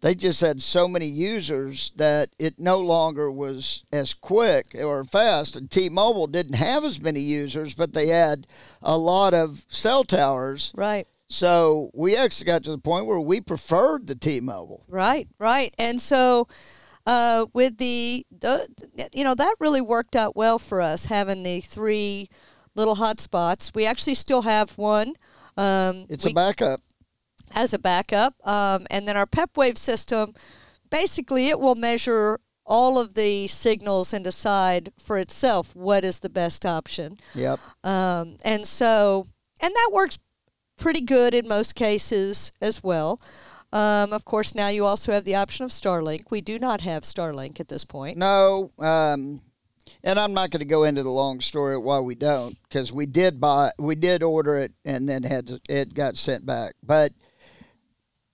they 0.03 0.15
just 0.15 0.43
had 0.43 0.61
so 0.61 0.87
many 0.87 1.07
users 1.07 1.93
that 1.97 2.29
it 2.39 2.61
no 2.61 2.79
longer 2.79 3.33
was 3.33 3.85
as 3.93 4.15
quick 4.15 4.67
or 4.79 5.03
fast. 5.03 5.57
And 5.57 5.71
T 5.71 5.89
Mobile 5.89 6.27
didn't 6.27 6.55
have 6.55 6.85
as 6.85 7.01
many 7.01 7.21
users, 7.21 7.75
but 7.75 7.95
they 7.95 8.09
had 8.09 8.47
a 8.83 8.99
lot 8.99 9.35
of 9.35 9.65
cell 9.69 10.05
towers. 10.05 10.73
Right. 10.77 11.09
So 11.29 11.91
we 11.95 12.17
actually 12.17 12.47
got 12.47 12.65
to 12.65 12.71
the 12.71 12.79
point 12.79 13.07
where 13.07 13.21
we 13.21 13.41
preferred 13.41 14.07
the 14.07 14.15
T 14.15 14.41
Mobile. 14.41 14.85
Right, 14.89 15.27
right. 15.39 15.75
And 15.79 16.01
so 16.01 16.49
uh, 17.09 17.47
with 17.55 17.79
the, 17.79 18.27
the, 18.31 18.69
you 19.15 19.25
know, 19.25 19.35
that 19.35 19.55
really 19.59 19.81
worked 19.81 20.15
out 20.15 20.37
well 20.37 20.59
for 20.59 20.83
us 20.83 21.07
having 21.07 21.43
the 21.43 21.59
three 21.61 22.29
little 22.75 22.97
hot 22.97 23.19
spots. 23.19 23.73
We 23.75 23.87
actually 23.87 24.15
still 24.15 24.43
have 24.43 24.77
one. 24.77 25.15
Um, 25.57 26.05
It's 26.11 26.27
we, 26.27 26.33
a 26.33 26.35
backup. 26.35 26.81
as 27.55 27.73
a 27.73 27.79
backup. 27.79 28.35
Um, 28.45 28.87
and 28.91 29.09
then 29.09 29.17
our 29.17 29.25
PEP 29.27 29.57
wave 29.57 29.79
system, 29.79 30.35
basically, 30.91 31.49
it 31.49 31.59
will 31.59 31.75
measure 31.75 32.41
all 32.67 32.99
of 32.99 33.15
the 33.15 33.47
signals 33.47 34.13
and 34.13 34.23
decide 34.23 34.93
for 34.99 35.17
itself 35.17 35.75
what 35.75 36.05
is 36.05 36.21
the 36.21 36.29
best 36.29 36.67
option. 36.67 37.19
Yep. 37.35 37.59
Um, 37.83 38.37
and 38.45 38.67
so, 38.67 39.27
and 39.63 39.73
that 39.75 39.91
works 39.95 40.19
pretty 40.77 41.01
good 41.01 41.33
in 41.33 41.49
most 41.49 41.75
cases 41.75 42.53
as 42.61 42.83
well. 42.83 43.19
Um, 43.73 44.13
of 44.13 44.25
course, 44.25 44.55
now 44.55 44.69
you 44.69 44.85
also 44.85 45.13
have 45.13 45.25
the 45.25 45.35
option 45.35 45.65
of 45.65 45.71
Starlink. 45.71 46.31
We 46.31 46.41
do 46.41 46.59
not 46.59 46.81
have 46.81 47.03
Starlink 47.03 47.61
at 47.61 47.69
this 47.69 47.85
point. 47.85 48.17
No, 48.17 48.73
um, 48.79 49.43
and 50.03 50.19
I'm 50.19 50.33
not 50.33 50.51
going 50.51 50.61
to 50.61 50.67
go 50.67 50.85
into 50.85 51.03
the 51.03 51.11
long 51.11 51.41
story 51.41 51.75
of 51.77 51.83
why 51.83 52.01
we 52.01 52.15
don't, 52.15 52.57
because 52.63 52.93
we 52.93 53.05
did 53.07 53.41
buy, 53.41 53.71
we 53.79 53.95
did 53.95 54.23
order 54.23 54.57
it, 54.57 54.73
and 54.85 55.09
then 55.09 55.23
had 55.23 55.49
to, 55.49 55.61
it 55.69 55.93
got 55.93 56.17
sent 56.17 56.47
back. 56.47 56.75
But 56.83 57.13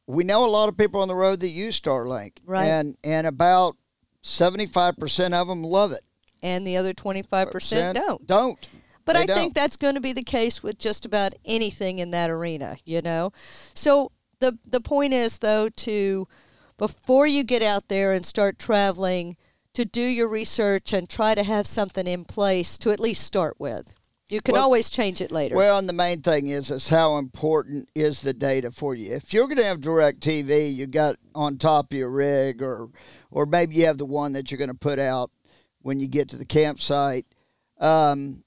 we 0.07 0.23
know 0.23 0.45
a 0.45 0.47
lot 0.47 0.69
of 0.69 0.77
people 0.77 1.01
on 1.01 1.09
the 1.09 1.15
road 1.15 1.41
that 1.41 1.49
use 1.49 1.81
Starlink, 1.81 2.39
Right. 2.45 2.67
And 2.67 2.97
and 3.03 3.27
about 3.27 3.77
75 4.23 4.97
percent 4.97 5.35
of 5.35 5.49
them 5.49 5.63
love 5.65 5.93
it. 5.93 6.05
And 6.43 6.67
the 6.67 6.77
other 6.77 6.93
25% 6.93 7.95
don't. 7.95 8.27
Don't. 8.27 8.69
But 9.07 9.15
They 9.15 9.21
I 9.21 9.27
don't. 9.27 9.37
think 9.37 9.55
that's 9.55 9.77
going 9.77 9.95
to 9.95 10.01
be 10.01 10.13
the 10.13 10.23
case 10.23 10.63
with 10.63 10.79
just 10.79 11.07
about 11.07 11.33
anything 11.47 12.01
in 12.01 12.11
that 12.11 12.29
arena, 12.29 12.77
you 12.85 13.01
know. 13.01 13.33
So 13.73 14.13
the 14.45 14.59
the 14.69 14.81
point 14.81 15.13
is 15.15 15.39
though 15.39 15.69
to 15.71 16.29
before 16.77 17.27
you 17.27 17.45
get 17.45 17.63
out 17.63 17.89
there 17.89 18.13
and 18.13 18.27
start 18.27 18.59
traveling 18.59 19.37
to 19.73 19.85
do 19.85 20.03
your 20.03 20.29
research 20.29 20.93
and 20.93 21.09
try 21.09 21.35
to 21.35 21.43
have 21.43 21.67
something 21.67 22.07
in 22.07 22.25
place 22.25 22.77
to 22.79 22.91
at 22.91 23.01
least 23.01 23.25
start 23.25 23.57
with. 23.59 23.95
You 24.29 24.41
can 24.41 24.53
Well- 24.55 24.65
always 24.65 24.89
change 24.91 25.21
it 25.21 25.31
later. 25.31 25.57
Well, 25.57 25.79
and 25.79 25.89
the 25.89 25.93
main 25.93 26.21
thing 26.23 26.49
is 26.49 26.71
is 26.71 26.89
how 26.89 27.17
important 27.19 27.89
is 27.95 28.21
the 28.21 28.35
data 28.35 28.71
for 28.71 28.95
you. 28.95 29.15
If 29.15 29.33
you're 29.33 29.47
going 29.47 29.59
to 29.59 29.65
have 29.65 29.81
direct 29.81 30.21
TV, 30.21 30.75
you 30.75 30.87
got 30.87 31.17
on 31.35 31.59
top 31.59 31.93
of 31.93 31.99
your 31.99 32.11
rig, 32.11 32.63
or 32.63 32.91
or 33.31 33.47
maybe 33.47 33.77
you 33.77 33.87
have 33.87 33.99
the 33.99 34.07
one 34.07 34.33
that 34.33 34.51
you're 34.51 34.59
going 34.59 34.69
to 34.69 34.75
put 34.75 34.99
out 34.99 35.31
when 35.83 36.01
you 36.01 36.09
get 36.09 36.29
to 36.31 36.37
the 36.37 36.47
campsite. 36.47 37.27
Um, 37.81 38.44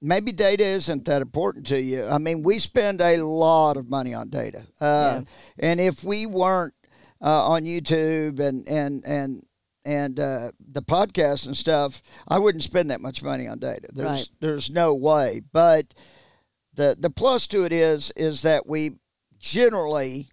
maybe 0.00 0.32
data 0.32 0.64
isn't 0.64 1.04
that 1.06 1.22
important 1.22 1.66
to 1.68 1.80
you. 1.80 2.06
I 2.06 2.18
mean, 2.18 2.42
we 2.42 2.58
spend 2.58 3.00
a 3.00 3.16
lot 3.24 3.76
of 3.76 3.88
money 3.88 4.14
on 4.14 4.28
data, 4.28 4.66
uh, 4.80 5.22
and 5.58 5.80
if 5.80 6.04
we 6.04 6.26
weren't 6.26 6.74
uh, 7.20 7.48
on 7.48 7.64
YouTube 7.64 8.40
and 8.40 8.68
and 8.68 9.04
and 9.04 9.42
and 9.84 10.20
uh, 10.20 10.50
the 10.72 10.82
podcast 10.82 11.46
and 11.46 11.56
stuff, 11.56 12.02
I 12.26 12.38
wouldn't 12.38 12.62
spend 12.64 12.90
that 12.90 13.00
much 13.00 13.22
money 13.22 13.46
on 13.48 13.58
data. 13.58 13.88
There's 13.92 14.08
Right. 14.08 14.28
there's 14.40 14.70
no 14.70 14.94
way. 14.94 15.40
But 15.52 15.94
the 16.74 16.96
the 16.98 17.10
plus 17.10 17.46
to 17.48 17.64
it 17.64 17.72
is 17.72 18.12
is 18.16 18.42
that 18.42 18.66
we 18.66 18.92
generally 19.38 20.28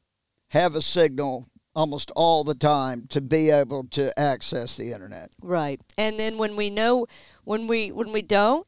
have 0.50 0.76
a 0.76 0.82
signal 0.82 1.46
almost 1.76 2.12
all 2.16 2.44
the 2.44 2.56
time 2.56 3.06
to 3.10 3.20
be 3.22 3.50
able 3.50 3.84
to 3.92 4.18
access 4.18 4.76
the 4.78 4.92
internet. 4.94 5.30
Right. 5.42 5.82
And 5.98 6.20
then 6.20 6.38
when 6.38 6.56
we 6.56 6.70
know 6.70 7.06
when 7.44 7.68
we 7.68 7.92
when 7.92 8.12
we 8.12 8.22
don't, 8.22 8.66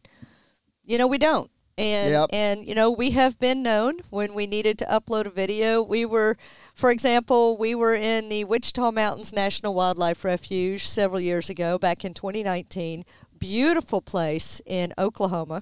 you 0.88 0.98
know, 0.98 1.06
we 1.06 1.20
don't. 1.20 1.52
And 1.78 2.12
Yep. 2.12 2.30
and 2.34 2.68
you 2.68 2.74
know, 2.74 2.90
we 2.90 3.12
have 3.12 3.38
been 3.38 3.62
known 3.62 4.00
when 4.10 4.34
we 4.34 4.48
needed 4.48 4.80
to 4.80 4.86
upload 4.86 5.28
a 5.28 5.30
video. 5.30 5.84
We 5.84 6.06
were 6.06 6.36
for 6.74 6.90
example, 6.90 7.56
we 7.56 7.76
were 7.76 7.94
in 7.94 8.30
the 8.30 8.46
Wichita 8.46 8.92
Mountains 8.92 9.32
National 9.32 9.76
Wildlife 9.76 10.24
Refuge 10.24 10.88
several 10.88 11.20
years 11.22 11.52
ago 11.52 11.78
back 11.78 12.04
in 12.04 12.16
2019. 12.16 13.04
Beautiful 13.38 14.02
place 14.02 14.60
in 14.66 14.92
Oklahoma. 14.98 15.62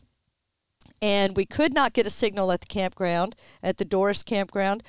And 1.01 1.36
we 1.36 1.46
could 1.46 1.74
not 1.74 1.91
get 1.91 2.05
a 2.08 2.10
signal 2.10 2.51
at 2.53 2.62
the 2.62 2.67
campground, 2.67 3.36
at 3.62 3.77
the 3.77 3.84
Doris 3.86 4.24
campground. 4.24 4.84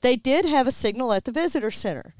They 0.00 0.16
did 0.16 0.44
have 0.44 0.66
a 0.66 0.72
signal 0.72 1.12
at 1.12 1.24
the 1.24 1.32
visitor 1.32 1.70
center. 1.70 2.14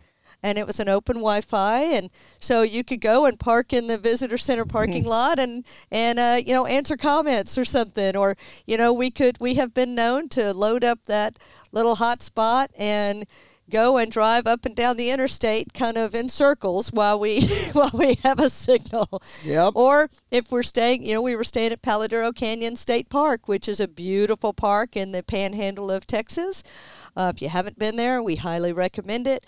And 0.44 0.58
it 0.58 0.66
was 0.66 0.78
an 0.78 0.90
open 0.90 1.16
Wi-Fi, 1.16 1.80
and 1.80 2.10
so 2.38 2.60
you 2.60 2.84
could 2.84 3.00
go 3.00 3.24
and 3.24 3.40
park 3.40 3.72
in 3.72 3.86
the 3.86 3.96
visitor 3.96 4.36
center 4.36 4.66
parking 4.66 5.04
lot 5.04 5.38
and 5.38 5.64
and 5.90 6.18
uh, 6.18 6.38
you 6.46 6.52
know 6.52 6.66
answer 6.66 6.98
comments 6.98 7.56
or 7.56 7.64
something, 7.64 8.14
or 8.14 8.36
you 8.66 8.76
know 8.76 8.92
we 8.92 9.10
could 9.10 9.40
we 9.40 9.54
have 9.54 9.72
been 9.72 9.94
known 9.94 10.28
to 10.30 10.52
load 10.52 10.84
up 10.84 11.04
that 11.06 11.38
little 11.72 11.96
hotspot 11.96 12.68
and 12.78 13.26
go 13.70 13.96
and 13.96 14.10
drive 14.12 14.46
up 14.46 14.66
and 14.66 14.76
down 14.76 14.96
the 14.96 15.10
interstate 15.10 15.72
kind 15.72 15.96
of 15.96 16.14
in 16.14 16.28
circles 16.28 16.92
while 16.92 17.18
we 17.18 17.46
while 17.72 17.90
we 17.94 18.18
have 18.22 18.38
a 18.38 18.48
signal. 18.48 19.22
Yep. 19.42 19.72
Or 19.74 20.10
if 20.30 20.50
we're 20.50 20.62
staying, 20.62 21.04
you 21.04 21.14
know, 21.14 21.22
we 21.22 21.36
were 21.36 21.44
staying 21.44 21.72
at 21.72 21.82
Palo 21.82 22.06
Duro 22.06 22.32
Canyon 22.32 22.76
State 22.76 23.08
Park, 23.08 23.48
which 23.48 23.68
is 23.68 23.80
a 23.80 23.88
beautiful 23.88 24.52
park 24.52 24.96
in 24.96 25.12
the 25.12 25.22
panhandle 25.22 25.90
of 25.90 26.06
Texas. 26.06 26.62
Uh, 27.16 27.32
if 27.34 27.40
you 27.40 27.48
haven't 27.48 27.78
been 27.78 27.96
there, 27.96 28.22
we 28.22 28.36
highly 28.36 28.72
recommend 28.72 29.26
it. 29.26 29.46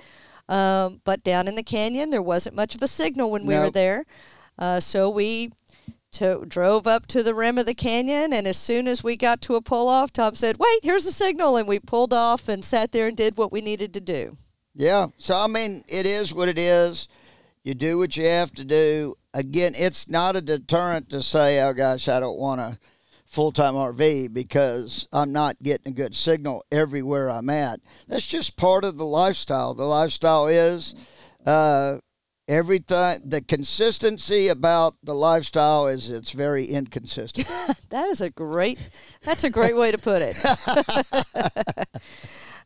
Um, 0.48 1.00
but 1.04 1.24
down 1.24 1.48
in 1.48 1.56
the 1.56 1.62
canyon, 1.62 2.10
there 2.10 2.22
wasn't 2.22 2.54
much 2.54 2.74
of 2.74 2.82
a 2.82 2.86
signal 2.86 3.30
when 3.30 3.46
we 3.46 3.58
were 3.58 3.70
there. 3.70 4.04
Uh, 4.58 4.80
so 4.80 5.10
we 5.10 5.50
to, 6.12 6.44
drove 6.46 6.86
up 6.86 7.06
to 7.06 7.22
the 7.22 7.34
rim 7.34 7.58
of 7.58 7.66
the 7.66 7.74
canyon, 7.74 8.32
and 8.32 8.46
as 8.46 8.56
soon 8.56 8.88
as 8.88 9.04
we 9.04 9.16
got 9.16 9.40
to 9.42 9.54
a 9.54 9.60
pull 9.60 9.88
off, 9.88 10.12
Tom 10.12 10.34
said, 10.34 10.56
Wait, 10.58 10.80
here's 10.82 11.06
a 11.06 11.12
signal. 11.12 11.56
And 11.56 11.68
we 11.68 11.78
pulled 11.78 12.12
off 12.12 12.48
and 12.48 12.64
sat 12.64 12.92
there 12.92 13.08
and 13.08 13.16
did 13.16 13.36
what 13.36 13.52
we 13.52 13.60
needed 13.60 13.92
to 13.94 14.00
do. 14.00 14.36
Yeah. 14.74 15.08
So 15.18 15.36
I 15.36 15.46
mean, 15.46 15.84
it 15.88 16.06
is 16.06 16.32
what 16.32 16.48
it 16.48 16.58
is. 16.58 17.08
You 17.64 17.74
do 17.74 17.98
what 17.98 18.16
you 18.16 18.26
have 18.26 18.52
to 18.52 18.64
do. 18.64 19.16
Again, 19.34 19.72
it's 19.76 20.08
not 20.08 20.36
a 20.36 20.40
deterrent 20.40 21.10
to 21.10 21.22
say, 21.22 21.60
"Oh 21.60 21.72
gosh, 21.72 22.08
I 22.08 22.20
don't 22.20 22.38
want 22.38 22.60
a 23.36 23.38
full-time 23.38 23.74
RV 23.74 24.32
because 24.32 25.08
I'm 25.12 25.32
not 25.32 25.62
getting 25.62 25.92
a 25.92 25.94
good 25.94 26.14
signal 26.14 26.64
everywhere 26.72 27.30
I'm 27.30 27.50
at." 27.50 27.80
That's 28.08 28.26
just 28.26 28.56
part 28.56 28.84
of 28.84 28.96
the 28.96 29.04
lifestyle. 29.04 29.74
The 29.74 29.84
lifestyle 29.84 30.48
is 30.48 30.94
uh, 31.44 31.98
everything. 32.48 33.20
The 33.24 33.42
consistency 33.42 34.48
about 34.48 34.94
the 35.02 35.14
lifestyle 35.14 35.86
is 35.86 36.10
it's 36.10 36.32
very 36.32 36.64
inconsistent. 36.64 37.46
That 37.90 38.08
is 38.08 38.20
a 38.20 38.30
great. 38.30 38.90
That's 39.22 39.44
a 39.44 39.50
great 39.50 39.76
way 39.76 39.92
to 39.92 39.98
put 39.98 40.20
it. 40.20 40.36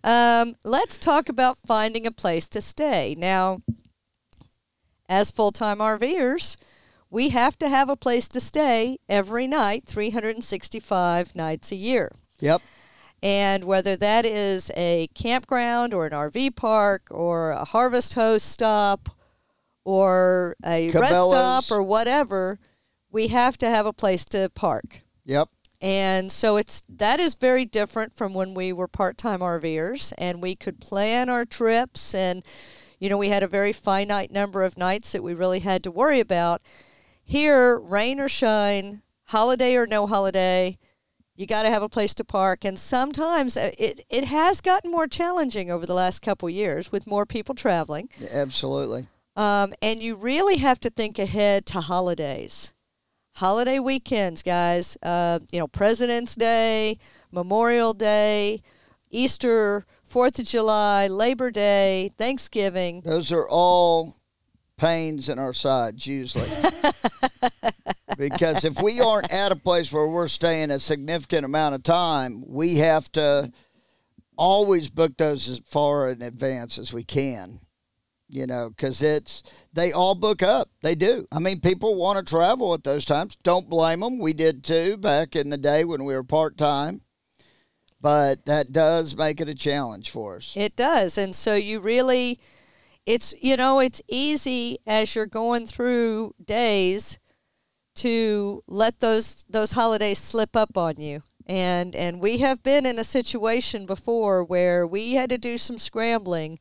um, 0.04 0.56
let's 0.64 0.98
talk 0.98 1.28
about 1.28 1.58
finding 1.58 2.06
a 2.06 2.10
place 2.10 2.48
to 2.48 2.60
stay. 2.60 3.14
Now, 3.18 3.58
as 5.08 5.30
full-time 5.30 5.78
RVers, 5.78 6.56
we 7.10 7.30
have 7.30 7.58
to 7.58 7.68
have 7.68 7.90
a 7.90 7.96
place 7.96 8.28
to 8.28 8.40
stay 8.40 8.98
every 9.08 9.46
night, 9.46 9.84
365 9.86 11.34
nights 11.34 11.72
a 11.72 11.76
year. 11.76 12.10
yep. 12.38 12.62
And 13.22 13.64
whether 13.64 13.96
that 13.96 14.24
is 14.24 14.70
a 14.74 15.08
campground 15.14 15.92
or 15.92 16.06
an 16.06 16.12
RV 16.12 16.56
park 16.56 17.08
or 17.10 17.50
a 17.50 17.66
harvest 17.66 18.14
host 18.14 18.46
stop 18.46 19.10
or 19.84 20.56
a 20.64 20.90
rest 20.90 21.12
stop 21.12 21.64
or 21.70 21.82
whatever, 21.82 22.58
we 23.10 23.28
have 23.28 23.58
to 23.58 23.68
have 23.68 23.84
a 23.84 23.92
place 23.92 24.24
to 24.26 24.48
park. 24.48 25.02
Yep. 25.26 25.50
And 25.82 26.30
so 26.30 26.56
it's 26.56 26.82
that 26.88 27.20
is 27.20 27.34
very 27.34 27.64
different 27.64 28.14
from 28.14 28.34
when 28.34 28.54
we 28.54 28.72
were 28.72 28.88
part-time 28.88 29.40
RVers 29.40 30.12
and 30.18 30.42
we 30.42 30.54
could 30.54 30.80
plan 30.80 31.28
our 31.28 31.44
trips 31.44 32.14
and 32.14 32.42
you 32.98 33.08
know 33.08 33.16
we 33.16 33.28
had 33.28 33.42
a 33.42 33.48
very 33.48 33.72
finite 33.72 34.30
number 34.30 34.62
of 34.62 34.76
nights 34.76 35.12
that 35.12 35.22
we 35.22 35.32
really 35.34 35.60
had 35.60 35.82
to 35.84 35.90
worry 35.90 36.20
about. 36.20 36.62
Here, 37.30 37.78
rain 37.78 38.18
or 38.18 38.26
shine, 38.26 39.02
holiday 39.26 39.76
or 39.76 39.86
no 39.86 40.08
holiday, 40.08 40.76
you 41.36 41.46
got 41.46 41.62
to 41.62 41.70
have 41.70 41.80
a 41.80 41.88
place 41.88 42.12
to 42.16 42.24
park 42.24 42.64
and 42.64 42.76
sometimes 42.76 43.56
uh, 43.56 43.70
it 43.78 44.04
it 44.10 44.24
has 44.24 44.60
gotten 44.60 44.90
more 44.90 45.06
challenging 45.06 45.70
over 45.70 45.86
the 45.86 45.94
last 45.94 46.22
couple 46.22 46.50
years 46.50 46.90
with 46.90 47.06
more 47.06 47.24
people 47.24 47.54
traveling. 47.54 48.08
Absolutely. 48.32 49.06
Um, 49.36 49.74
and 49.80 50.02
you 50.02 50.16
really 50.16 50.56
have 50.56 50.80
to 50.80 50.90
think 50.90 51.20
ahead 51.20 51.66
to 51.66 51.80
holidays. 51.80 52.74
Holiday 53.36 53.78
weekends, 53.78 54.42
guys. 54.42 54.98
Uh, 55.00 55.38
you 55.52 55.60
know, 55.60 55.68
President's 55.68 56.34
Day, 56.34 56.98
Memorial 57.30 57.94
Day, 57.94 58.60
Easter, 59.08 59.86
Fourth 60.02 60.40
of 60.40 60.46
July, 60.46 61.06
Labor 61.06 61.52
Day, 61.52 62.10
Thanksgiving. 62.18 63.02
Those 63.02 63.30
are 63.30 63.48
all 63.48 64.16
pains 64.80 65.28
in 65.28 65.38
our 65.38 65.52
sides 65.52 66.06
usually. 66.06 66.48
because 68.16 68.64
if 68.64 68.80
we 68.82 69.00
aren't 69.00 69.30
at 69.30 69.52
a 69.52 69.56
place 69.56 69.92
where 69.92 70.06
we're 70.06 70.26
staying 70.26 70.70
a 70.70 70.80
significant 70.80 71.44
amount 71.44 71.74
of 71.74 71.82
time, 71.82 72.42
we 72.48 72.76
have 72.76 73.12
to 73.12 73.52
always 74.36 74.88
book 74.90 75.18
those 75.18 75.50
as 75.50 75.60
far 75.60 76.08
in 76.08 76.22
advance 76.22 76.78
as 76.78 76.92
we 76.92 77.04
can. 77.04 77.60
You 78.32 78.46
know, 78.46 78.70
because 78.70 79.02
it's 79.02 79.42
they 79.72 79.90
all 79.90 80.14
book 80.14 80.40
up. 80.40 80.70
They 80.82 80.94
do. 80.94 81.26
I 81.32 81.40
mean, 81.40 81.60
people 81.60 81.96
want 81.96 82.18
to 82.18 82.24
travel 82.24 82.72
at 82.74 82.84
those 82.84 83.04
times. 83.04 83.36
Don't 83.42 83.68
blame 83.68 84.00
them. 84.00 84.20
We 84.20 84.32
did 84.32 84.62
too 84.62 84.96
back 84.96 85.34
in 85.34 85.50
the 85.50 85.58
day 85.58 85.84
when 85.84 86.04
we 86.04 86.14
were 86.14 86.22
part 86.22 86.56
time. 86.56 87.00
But 88.00 88.46
that 88.46 88.72
does 88.72 89.16
make 89.16 89.40
it 89.40 89.48
a 89.48 89.54
challenge 89.54 90.10
for 90.10 90.36
us. 90.36 90.52
It 90.56 90.76
does. 90.76 91.18
And 91.18 91.34
so 91.34 91.54
you 91.56 91.80
really, 91.80 92.38
it's, 93.06 93.34
you 93.40 93.56
know, 93.56 93.80
it's 93.80 94.02
easy 94.08 94.78
as 94.86 95.14
you're 95.14 95.26
going 95.26 95.66
through 95.66 96.34
days 96.44 97.18
to 97.96 98.62
let 98.66 99.00
those 99.00 99.44
those 99.48 99.72
holidays 99.72 100.18
slip 100.18 100.56
up 100.56 100.76
on 100.76 100.96
you. 100.98 101.22
And 101.46 101.94
and 101.96 102.20
we 102.20 102.38
have 102.38 102.62
been 102.62 102.86
in 102.86 102.98
a 102.98 103.04
situation 103.04 103.84
before 103.84 104.44
where 104.44 104.86
we 104.86 105.14
had 105.14 105.30
to 105.30 105.38
do 105.38 105.58
some 105.58 105.78
scrambling 105.78 106.58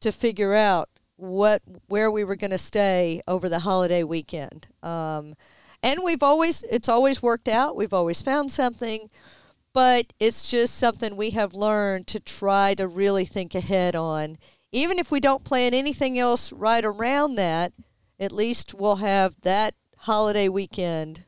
to 0.00 0.12
figure 0.12 0.54
out 0.54 0.88
what 1.16 1.62
where 1.86 2.10
we 2.10 2.24
were 2.24 2.36
going 2.36 2.50
to 2.50 2.58
stay 2.58 3.22
over 3.26 3.48
the 3.48 3.60
holiday 3.60 4.02
weekend. 4.02 4.68
Um, 4.82 5.34
and 5.82 6.00
we've 6.02 6.22
always 6.22 6.64
it's 6.64 6.88
always 6.88 7.22
worked 7.22 7.48
out. 7.48 7.76
We've 7.76 7.94
always 7.94 8.22
found 8.22 8.50
something, 8.50 9.10
but 9.72 10.12
it's 10.18 10.50
just 10.50 10.74
something 10.76 11.16
we 11.16 11.30
have 11.30 11.54
learned 11.54 12.06
to 12.08 12.20
try 12.20 12.74
to 12.74 12.86
really 12.86 13.24
think 13.24 13.54
ahead 13.54 13.94
on. 13.94 14.38
Even 14.72 14.98
if 14.98 15.10
we 15.10 15.20
don't 15.20 15.44
plan 15.44 15.74
anything 15.74 16.18
else 16.18 16.52
right 16.52 16.84
around 16.84 17.36
that, 17.36 17.72
at 18.20 18.32
least 18.32 18.74
we'll 18.74 18.96
have 18.96 19.36
that 19.42 19.74
holiday 19.98 20.48
weekend 20.48 21.24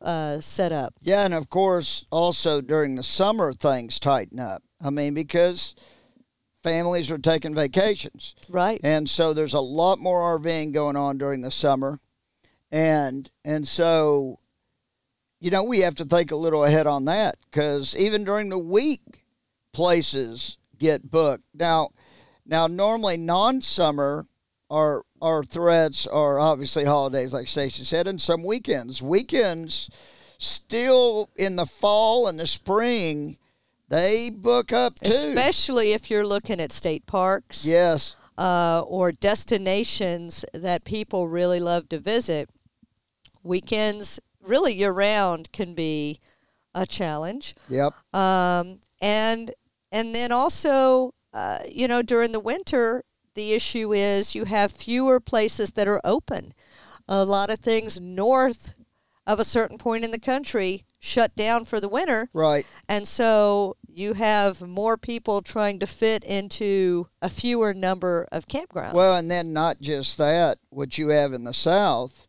uh, 0.00 0.40
set 0.40 0.72
up. 0.72 0.94
Yeah, 1.00 1.24
and 1.24 1.34
of 1.34 1.50
course, 1.50 2.06
also 2.10 2.60
during 2.60 2.94
the 2.94 3.02
summer, 3.02 3.52
things 3.52 3.98
tighten 4.00 4.38
up. 4.38 4.62
I 4.82 4.90
mean, 4.90 5.12
because 5.12 5.74
families 6.62 7.10
are 7.10 7.18
taking 7.18 7.54
vacations. 7.54 8.34
Right. 8.48 8.80
And 8.82 9.08
so 9.08 9.32
there's 9.32 9.54
a 9.54 9.60
lot 9.60 9.98
more 9.98 10.38
RVing 10.38 10.72
going 10.72 10.96
on 10.96 11.18
during 11.18 11.42
the 11.42 11.50
summer. 11.50 12.00
And 12.70 13.30
and 13.44 13.66
so 13.66 14.38
you 15.42 15.50
know, 15.50 15.64
we 15.64 15.80
have 15.80 15.94
to 15.94 16.04
think 16.04 16.30
a 16.30 16.36
little 16.36 16.64
ahead 16.64 16.86
on 16.86 17.06
that 17.06 17.36
cuz 17.50 17.96
even 17.96 18.24
during 18.24 18.48
the 18.50 18.58
week 18.58 19.26
places 19.72 20.58
get 20.78 21.10
booked. 21.10 21.46
Now 21.54 21.90
now 22.50 22.66
normally 22.66 23.16
non-summer 23.16 24.26
our 24.70 25.04
our 25.22 25.42
threats 25.42 26.06
are 26.06 26.38
obviously 26.38 26.84
holidays 26.84 27.32
like 27.32 27.48
Stacy 27.48 27.84
said 27.84 28.06
and 28.06 28.20
some 28.20 28.42
weekends. 28.42 29.00
Weekends 29.00 29.90
still 30.38 31.30
in 31.36 31.56
the 31.56 31.66
fall 31.66 32.26
and 32.26 32.38
the 32.38 32.46
spring 32.46 33.36
they 33.88 34.30
book 34.30 34.72
up 34.72 34.98
too. 35.00 35.10
Especially 35.10 35.92
if 35.92 36.10
you're 36.10 36.26
looking 36.26 36.60
at 36.60 36.72
state 36.72 37.06
parks. 37.06 37.66
yes. 37.66 38.14
uh, 38.38 38.82
or 38.86 39.12
destinations 39.12 40.44
that 40.54 40.84
people 40.84 41.28
really 41.28 41.60
love 41.60 41.88
to 41.88 41.98
visit, 41.98 42.48
weekends, 43.42 44.20
really 44.40 44.74
year 44.74 44.92
round, 44.92 45.50
can 45.52 45.74
be 45.74 46.20
a 46.74 46.86
challenge. 46.86 47.54
Yep. 47.68 47.92
Um, 48.14 48.78
and 49.02 49.52
and 49.92 50.14
then 50.14 50.30
also, 50.30 51.12
uh, 51.32 51.60
you 51.68 51.86
know, 51.88 52.02
during 52.02 52.32
the 52.32 52.40
winter, 52.40 53.04
the 53.34 53.52
issue 53.52 53.92
is 53.92 54.34
you 54.34 54.44
have 54.44 54.72
fewer 54.72 55.20
places 55.20 55.72
that 55.72 55.88
are 55.88 56.00
open. 56.04 56.52
A 57.08 57.24
lot 57.24 57.50
of 57.50 57.58
things 57.58 58.00
north 58.00 58.74
of 59.26 59.38
a 59.38 59.44
certain 59.44 59.78
point 59.78 60.04
in 60.04 60.10
the 60.10 60.18
country 60.18 60.84
shut 60.98 61.34
down 61.36 61.64
for 61.64 61.80
the 61.80 61.88
winter. 61.88 62.28
Right. 62.32 62.66
And 62.88 63.06
so 63.06 63.76
you 63.86 64.14
have 64.14 64.60
more 64.60 64.96
people 64.96 65.42
trying 65.42 65.78
to 65.80 65.86
fit 65.86 66.24
into 66.24 67.08
a 67.22 67.28
fewer 67.28 67.72
number 67.72 68.26
of 68.32 68.48
campgrounds. 68.48 68.94
Well, 68.94 69.16
and 69.16 69.30
then 69.30 69.52
not 69.52 69.80
just 69.80 70.18
that, 70.18 70.58
what 70.70 70.98
you 70.98 71.08
have 71.08 71.32
in 71.32 71.44
the 71.44 71.54
South 71.54 72.28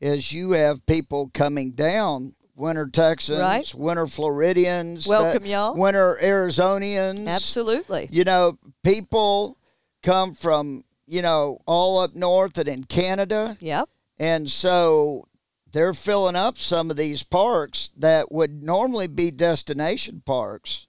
is 0.00 0.32
you 0.32 0.52
have 0.52 0.86
people 0.86 1.30
coming 1.34 1.72
down, 1.72 2.34
winter 2.58 2.88
Texans, 2.88 3.38
Right. 3.40 3.74
winter 3.74 4.06
Floridians, 4.06 5.06
Welcome, 5.06 5.44
that- 5.44 5.48
y'all. 5.48 5.76
winter 5.76 6.18
Arizonians. 6.22 7.26
Absolutely. 7.26 8.08
You 8.10 8.24
know, 8.24 8.58
people 8.82 9.56
come 10.02 10.34
from, 10.34 10.84
you 11.06 11.22
know, 11.22 11.60
all 11.66 12.00
up 12.00 12.14
north 12.14 12.58
and 12.58 12.68
in 12.68 12.84
Canada. 12.84 13.56
Yep. 13.60 13.88
And 14.18 14.50
so 14.50 15.28
they're 15.70 15.94
filling 15.94 16.34
up 16.36 16.58
some 16.58 16.90
of 16.90 16.96
these 16.96 17.22
parks 17.22 17.90
that 17.96 18.32
would 18.32 18.62
normally 18.62 19.06
be 19.06 19.30
destination 19.30 20.22
parks. 20.26 20.86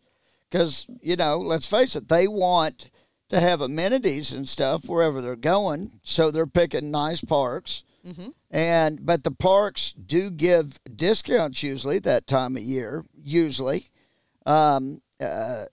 Because, 0.50 0.88
you 1.02 1.16
know, 1.16 1.38
let's 1.38 1.68
face 1.68 1.96
it, 1.96 2.08
they 2.08 2.28
want 2.28 2.90
to 3.30 3.40
have 3.40 3.62
amenities 3.62 4.32
and 4.32 4.50
stuff 4.50 4.86
wherever 4.90 5.22
they're 5.22 5.36
going. 5.36 6.00
So 6.04 6.32
they're 6.32 6.48
picking 6.48 6.90
nice 6.90 7.22
parks. 7.22 7.84
Mm-hmm. 8.06 8.30
And 8.52 9.06
but 9.06 9.24
the 9.24 9.32
parks 9.32 9.94
do 9.94 10.30
give 10.30 10.80
discounts 10.96 11.64
usually 11.64 12.00
that 12.00 12.28
time 12.28 12.56
of 12.56 12.64
year. 12.64 13.06
Usually, 13.22 13.88
um, 14.46 15.02
uh, 15.20 15.66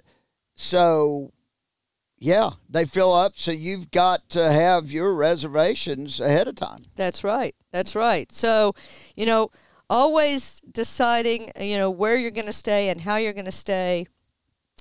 so 0.56 1.32
yeah, 2.18 2.50
they 2.68 2.86
fill 2.86 3.12
up. 3.12 3.32
So 3.36 3.50
you've 3.50 3.90
got 3.90 4.28
to 4.30 4.50
have 4.50 4.90
your 4.90 5.14
reservations 5.14 6.18
ahead 6.20 6.48
of 6.48 6.54
time. 6.56 6.80
That's 6.94 7.22
right. 7.22 7.54
That's 7.72 7.94
right. 7.94 8.32
So, 8.32 8.74
you 9.14 9.26
know, 9.26 9.50
always 9.90 10.60
deciding, 10.70 11.52
you 11.60 11.76
know, 11.76 11.90
where 11.90 12.16
you're 12.16 12.30
going 12.30 12.46
to 12.46 12.52
stay 12.52 12.88
and 12.88 13.02
how 13.02 13.16
you're 13.16 13.32
going 13.32 13.44
to 13.44 13.52
stay 13.52 14.06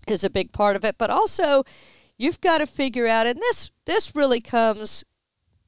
is 0.08 0.23
a 0.23 0.29
big 0.29 0.51
part 0.51 0.75
of 0.75 0.86
it. 0.86 0.97
But 0.97 1.10
also, 1.10 1.63
you've 2.17 2.41
got 2.41 2.60
to 2.60 2.65
figure 2.65 3.08
out, 3.08 3.27
and 3.27 3.39
this 3.39 3.71
this 3.86 4.15
really 4.15 4.41
comes, 4.41 5.03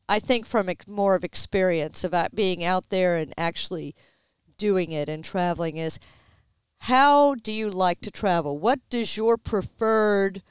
I 0.10 0.20
think, 0.20 0.46
from 0.46 0.70
more 0.88 1.15
of 1.15 1.24
experience 1.24 2.04
about 2.04 2.28
uh, 2.28 2.36
being 2.36 2.63
out 2.63 2.89
there 2.89 3.17
and 3.17 3.34
actually 3.38 3.96
doing 4.58 4.91
it 4.91 5.10
and 5.10 5.24
traveling. 5.24 5.78
Is 5.78 6.00
how 6.82 7.36
do 7.36 7.52
you 7.52 7.70
like 7.70 8.02
to 8.02 8.12
travel? 8.12 8.58
What 8.58 8.80
does 8.89 9.17
your 9.17 9.38
preferred 9.38 10.41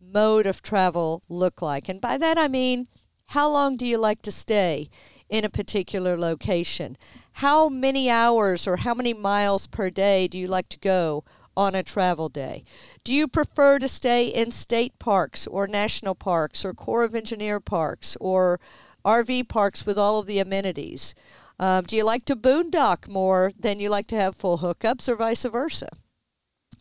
mode 0.00 0.46
of 0.46 0.62
travel 0.62 1.22
look 1.28 1.62
like? 1.62 1.88
And 1.88 2.00
by 2.00 2.18
that 2.18 2.38
I 2.38 2.48
mean, 2.48 2.88
how 3.28 3.48
long 3.48 3.76
do 3.76 3.86
you 3.86 3.98
like 3.98 4.22
to 4.22 4.32
stay 4.32 4.90
in 5.28 5.44
a 5.44 5.50
particular 5.50 6.16
location? 6.16 6.96
How 7.34 7.68
many 7.68 8.10
hours 8.10 8.68
or 8.68 8.78
how 8.78 8.94
many 8.94 9.14
miles 9.14 9.66
per 9.66 9.90
day 9.90 10.28
do 10.28 10.38
you 10.38 10.46
like 10.46 10.68
to 10.70 10.78
go 10.78 11.24
on 11.56 11.74
a 11.74 11.82
travel 11.82 12.28
day? 12.28 12.64
Do 13.04 13.14
you 13.14 13.26
prefer 13.26 13.78
to 13.78 13.88
stay 13.88 14.26
in 14.26 14.50
state 14.50 14.98
parks 14.98 15.46
or 15.46 15.66
national 15.66 16.14
parks 16.14 16.64
or 16.64 16.74
Corps 16.74 17.04
of 17.04 17.14
Engineer 17.14 17.60
parks 17.60 18.16
or 18.20 18.60
RV 19.04 19.48
parks 19.48 19.84
with 19.86 19.98
all 19.98 20.18
of 20.18 20.26
the 20.26 20.38
amenities? 20.38 21.14
Um, 21.58 21.84
do 21.84 21.96
you 21.96 22.04
like 22.04 22.24
to 22.26 22.36
boondock 22.36 23.08
more 23.08 23.52
than 23.58 23.78
you 23.78 23.88
like 23.88 24.06
to 24.08 24.16
have 24.16 24.34
full 24.34 24.58
hookups 24.58 25.08
or 25.08 25.14
vice 25.14 25.44
versa? 25.44 25.88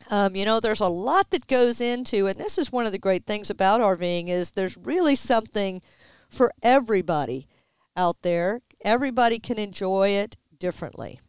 Um, 0.10 0.36
you 0.36 0.46
know, 0.46 0.60
there's 0.60 0.80
a 0.80 0.88
lot 0.88 1.30
that 1.32 1.48
goes 1.48 1.80
into, 1.80 2.28
and 2.28 2.40
this 2.40 2.58
is 2.58 2.72
one 2.72 2.86
of 2.86 2.92
the 2.92 2.98
great 2.98 3.26
things 3.26 3.50
about 3.50 3.82
RVing 3.82 4.30
is 4.30 4.52
there's 4.52 4.78
really 4.78 5.16
something 5.16 5.82
for 6.30 6.52
everybody 6.64 7.48
out 7.96 8.24
there. 8.24 8.62
Everybody 8.84 9.38
can 9.38 9.60
enjoy 9.60 10.10
it 10.10 10.38
differently. 10.58 11.20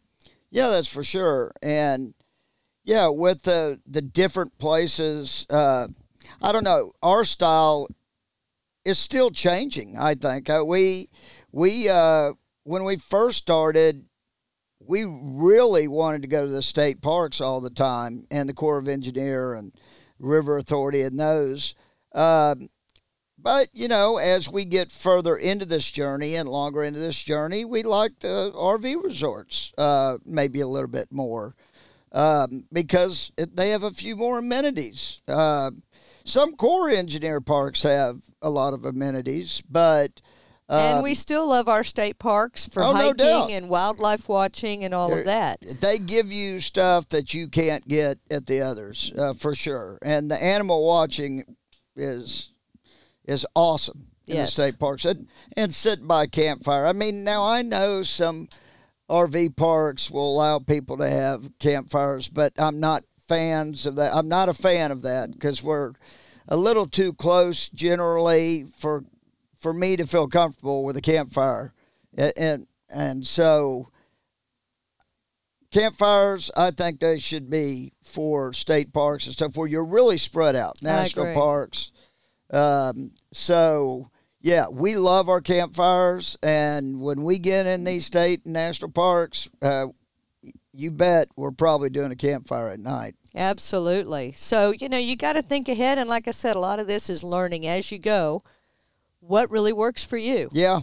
Yeah, 0.49 0.69
that's 0.69 0.91
for 0.91 1.03
sure. 1.03 1.51
And 1.61 2.13
yeah, 2.83 3.07
with 3.09 3.43
the 3.43 3.79
the 3.85 4.01
different 4.01 4.57
places, 4.57 5.45
uh, 5.49 5.87
I 6.41 6.51
don't 6.51 6.63
know. 6.63 6.91
Our 7.01 7.23
style 7.23 7.87
is 8.85 8.99
still 8.99 9.31
changing. 9.31 9.97
I 9.97 10.15
think 10.15 10.49
uh, 10.49 10.63
we 10.65 11.09
we 11.51 11.89
uh, 11.89 12.33
when 12.63 12.83
we 12.83 12.95
first 12.95 13.37
started, 13.37 14.05
we 14.79 15.05
really 15.05 15.87
wanted 15.87 16.21
to 16.23 16.27
go 16.27 16.45
to 16.45 16.51
the 16.51 16.61
state 16.61 17.01
parks 17.01 17.41
all 17.41 17.61
the 17.61 17.69
time 17.69 18.25
and 18.31 18.47
the 18.47 18.53
Corps 18.53 18.77
of 18.77 18.87
Engineer 18.87 19.53
and 19.53 19.73
River 20.19 20.57
Authority 20.57 21.01
and 21.01 21.19
those. 21.19 21.75
Um, 22.13 22.69
but, 23.37 23.67
you 23.73 23.89
know, 23.89 24.17
as 24.17 24.49
we 24.49 24.63
get 24.63 24.89
further 24.89 25.35
into 25.35 25.65
this 25.65 25.91
journey 25.91 26.35
and 26.35 26.47
longer 26.47 26.81
into 26.81 26.99
this 26.99 27.21
journey, 27.21 27.65
we 27.65 27.83
like 27.83 28.19
the 28.19 28.53
RV 28.55 29.03
resorts 29.03 29.73
uh, 29.77 30.17
maybe 30.25 30.61
a 30.61 30.67
little 30.67 30.87
bit 30.87 31.11
more 31.11 31.53
um, 32.13 32.65
because 32.71 33.33
it, 33.37 33.57
they 33.57 33.71
have 33.71 33.83
a 33.83 33.91
few 33.91 34.15
more 34.15 34.39
amenities. 34.39 35.21
Some 36.25 36.55
core 36.55 36.89
Engineer 36.89 37.41
parks 37.41 37.83
have 37.83 38.21
a 38.41 38.49
lot 38.49 38.73
of 38.73 38.85
amenities, 38.85 39.61
but 39.69 40.21
and 40.69 40.97
um, 40.99 41.03
we 41.03 41.13
still 41.13 41.47
love 41.49 41.67
our 41.67 41.83
state 41.83 42.17
parks 42.19 42.65
for 42.67 42.81
Oh, 42.81 42.93
hiking 42.93 43.13
doubt. 43.15 43.51
and 43.51 43.69
wildlife 43.69 44.29
watching 44.29 44.83
and 44.85 44.93
all 44.93 45.09
They're- 45.09 45.19
of 45.19 45.25
that. 45.25 45.59
they 45.81 45.97
give 45.99 46.31
you 46.31 46.61
stuff 46.61 47.09
that 47.09 47.33
you 47.33 47.49
can't 47.49 47.85
get 47.87 48.19
at 48.31 48.45
the 48.45 48.61
others 48.61 49.11
uh, 49.17 49.33
for 49.33 49.53
sure. 49.53 49.99
And 50.01 50.31
the 50.31 50.41
animal 50.41 50.85
watching 50.87 51.43
is 51.95 52.49
is 53.25 53.45
awesome 53.55 54.07
in 54.27 54.35
Yes. 54.35 54.55
the 54.55 54.63
state 54.69 54.79
parks 54.79 55.03
and, 55.05 55.27
and 55.57 55.73
sitting 55.73 56.07
by 56.07 56.23
a 56.23 56.27
campfire. 56.27 56.85
I 56.85 56.93
mean, 56.93 57.23
now 57.25 57.45
I 57.45 57.61
know 57.61 58.03
some 58.03 58.47
RV 59.09 59.55
parks 59.57 60.09
will 60.09 60.33
allow 60.33 60.59
people 60.59 60.97
to 60.97 61.09
have 61.09 61.51
campfires, 61.59 62.29
but 62.29 62.53
I'm 62.57 62.79
not 62.79 63.03
fans 63.27 63.85
of 63.85 63.95
that. 63.95 64.13
I'm 64.13 64.27
not 64.27 64.49
a 64.49 64.53
fan 64.53 64.91
of 64.91 65.01
that 65.03 65.31
because 65.31 65.63
we're 65.63 65.93
a 66.47 66.57
little 66.57 66.87
too 66.87 67.13
close 67.13 67.69
generally 67.69 68.65
for 68.77 69.03
for 69.59 69.73
me 69.73 69.95
to 69.95 70.05
feel 70.05 70.27
comfortable 70.27 70.83
with 70.83 70.97
a 70.97 71.01
campfire, 71.01 71.73
and 72.15 72.33
and, 72.37 72.67
and 72.89 73.27
so 73.27 73.89
campfires 75.71 76.51
i 76.55 76.69
think 76.69 76.99
they 76.99 77.17
should 77.17 77.49
be 77.49 77.91
for 78.03 78.53
state 78.53 78.93
parks 78.93 79.25
and 79.25 79.33
stuff 79.33 79.57
where 79.57 79.67
you're 79.67 79.83
really 79.83 80.19
spread 80.19 80.55
out. 80.55 80.81
National 80.83 81.33
parks. 81.33 81.91
Um, 82.51 83.11
so 83.31 84.11
yeah 84.39 84.67
we 84.69 84.97
love 84.97 85.29
our 85.29 85.41
campfires 85.41 86.37
and 86.43 87.01
when 87.01 87.23
we 87.23 87.39
get 87.39 87.65
in 87.65 87.85
these 87.85 88.05
state 88.05 88.41
and 88.45 88.53
national 88.53 88.91
parks 88.91 89.49
uh, 89.63 89.87
you 90.73 90.91
bet 90.91 91.27
we're 91.35 91.51
probably 91.51 91.89
doing 91.89 92.11
a 92.11 92.15
campfire 92.15 92.69
at 92.69 92.79
night 92.79 93.15
Absolutely. 93.35 94.31
So, 94.33 94.73
you 94.79 94.87
know, 94.87 94.97
you 94.99 95.15
got 95.15 95.33
to 95.33 95.41
think 95.41 95.67
ahead. 95.67 95.97
And 95.97 96.07
like 96.07 96.27
I 96.27 96.31
said, 96.31 96.55
a 96.55 96.59
lot 96.59 96.79
of 96.79 96.85
this 96.85 97.09
is 97.09 97.23
learning 97.23 97.65
as 97.65 97.91
you 97.91 97.97
go 97.97 98.43
what 99.21 99.49
really 99.49 99.73
works 99.73 100.03
for 100.03 100.17
you. 100.17 100.49
yeah 100.51 100.81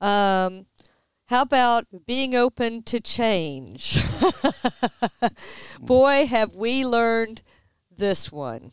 Um, 0.00 0.64
how 1.26 1.42
about 1.42 1.86
being 2.06 2.34
open 2.34 2.82
to 2.84 3.00
change? 3.00 3.98
Boy, 5.80 6.26
have 6.26 6.54
we 6.54 6.86
learned 6.86 7.42
this 8.00 8.32
one. 8.32 8.72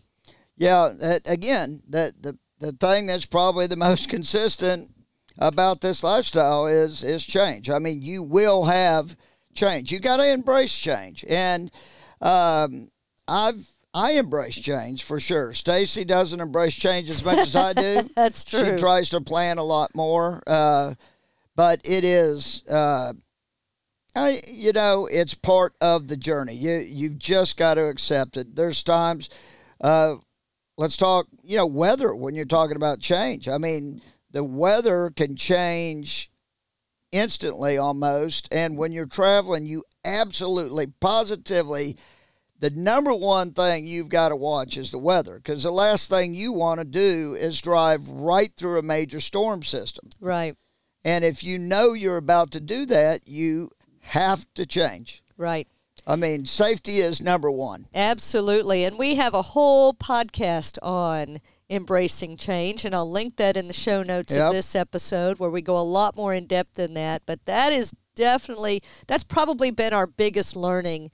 Yeah, 0.57 0.91
that, 0.99 1.21
again, 1.27 1.83
that 1.89 2.23
the 2.23 2.39
the 2.59 2.71
thing 2.71 3.05
that's 3.05 3.27
probably 3.27 3.67
the 3.67 3.75
most 3.75 4.09
consistent 4.09 4.89
about 5.37 5.81
this 5.81 6.01
lifestyle 6.03 6.65
is 6.65 7.03
is 7.03 7.23
change. 7.23 7.69
I 7.69 7.77
mean, 7.77 8.01
you 8.01 8.23
will 8.23 8.65
have 8.65 9.15
change. 9.57 9.91
You 9.91 9.99
got 9.99 10.17
to 10.17 10.31
embrace 10.31 10.77
change, 10.77 11.25
and 11.27 11.69
um, 12.21 12.87
I've 13.27 13.67
I 13.93 14.11
embrace 14.11 14.55
change 14.55 15.03
for 15.03 15.19
sure. 15.19 15.53
Stacy 15.53 16.05
doesn't 16.05 16.39
embrace 16.39 16.75
change 16.75 17.09
as 17.09 17.25
much 17.25 17.39
as 17.39 17.55
I 17.55 17.73
do. 17.73 18.09
That's 18.15 18.45
true. 18.45 18.63
She 18.63 18.75
tries 18.77 19.09
to 19.09 19.21
plan 19.21 19.57
a 19.57 19.63
lot 19.63 19.95
more, 19.95 20.43
uh, 20.45 20.93
but 21.55 21.81
it 21.83 22.03
is. 22.03 22.63
Uh, 22.69 23.13
I, 24.15 24.41
you 24.47 24.71
know, 24.71 25.07
it's 25.07 25.33
part 25.33 25.73
of 25.81 26.07
the 26.07 26.17
journey. 26.17 26.53
You 26.53 26.73
you've 26.73 27.17
just 27.17 27.57
got 27.57 27.75
to 27.75 27.85
accept 27.85 28.37
it. 28.37 28.55
There's 28.55 28.83
times, 28.83 29.29
uh, 29.81 30.17
let's 30.77 30.97
talk. 30.97 31.27
You 31.43 31.57
know, 31.57 31.65
weather 31.65 32.13
when 32.13 32.35
you're 32.35 32.45
talking 32.45 32.75
about 32.75 32.99
change. 32.99 33.47
I 33.47 33.57
mean, 33.57 34.01
the 34.29 34.43
weather 34.43 35.11
can 35.15 35.35
change 35.35 36.29
instantly 37.11 37.77
almost, 37.77 38.47
and 38.51 38.77
when 38.77 38.91
you're 38.91 39.05
traveling, 39.05 39.65
you 39.65 39.83
absolutely, 40.03 40.87
positively. 40.99 41.97
The 42.59 42.69
number 42.71 43.13
one 43.13 43.51
thing 43.51 43.85
you've 43.85 44.09
got 44.09 44.29
to 44.29 44.35
watch 44.35 44.77
is 44.77 44.89
the 44.89 44.97
weather 44.97 45.35
because 45.35 45.61
the 45.63 45.71
last 45.71 46.09
thing 46.09 46.33
you 46.33 46.51
want 46.51 46.79
to 46.79 46.85
do 46.85 47.35
is 47.39 47.61
drive 47.61 48.09
right 48.09 48.51
through 48.57 48.79
a 48.79 48.83
major 48.83 49.19
storm 49.19 49.61
system. 49.61 50.09
right, 50.19 50.55
And 51.03 51.23
if 51.23 51.43
you 51.43 51.59
know 51.59 51.93
you're 51.93 52.17
about 52.17 52.49
to 52.51 52.59
do 52.59 52.85
that, 52.87 53.27
you 53.27 53.69
have 54.01 54.45
to 54.55 54.65
change. 54.65 55.21
right. 55.37 55.67
I 56.09 56.15
mean, 56.15 56.45
safety 56.45 56.99
is 56.99 57.19
number 57.19 57.51
one. 57.51 57.87
Absolutely. 57.93 58.85
And 58.85 58.97
we 58.97 59.15
have 59.15 59.33
a 59.33 59.41
whole 59.41 59.93
podcast 59.93 60.77
on 60.81 61.39
embracing 61.69 62.37
change, 62.37 62.85
and 62.85 62.95
I'll 62.95 63.09
link 63.09 63.35
that 63.37 63.57
in 63.57 63.67
the 63.67 63.73
show 63.73 64.03
notes 64.03 64.33
Yep. 64.35 64.47
of 64.47 64.53
this 64.53 64.75
episode 64.75 65.39
where 65.39 65.49
we 65.49 65.61
go 65.61 65.77
a 65.77 65.81
lot 65.81 66.15
more 66.15 66.33
in 66.33 66.45
depth 66.45 66.75
than 66.75 66.93
that. 66.93 67.23
But 67.25 67.45
that 67.45 67.73
is 67.73 67.93
definitely, 68.15 68.81
that's 69.07 69.23
probably 69.23 69.71
been 69.71 69.93
our 69.93 70.07
biggest 70.07 70.55
learning 70.55 71.11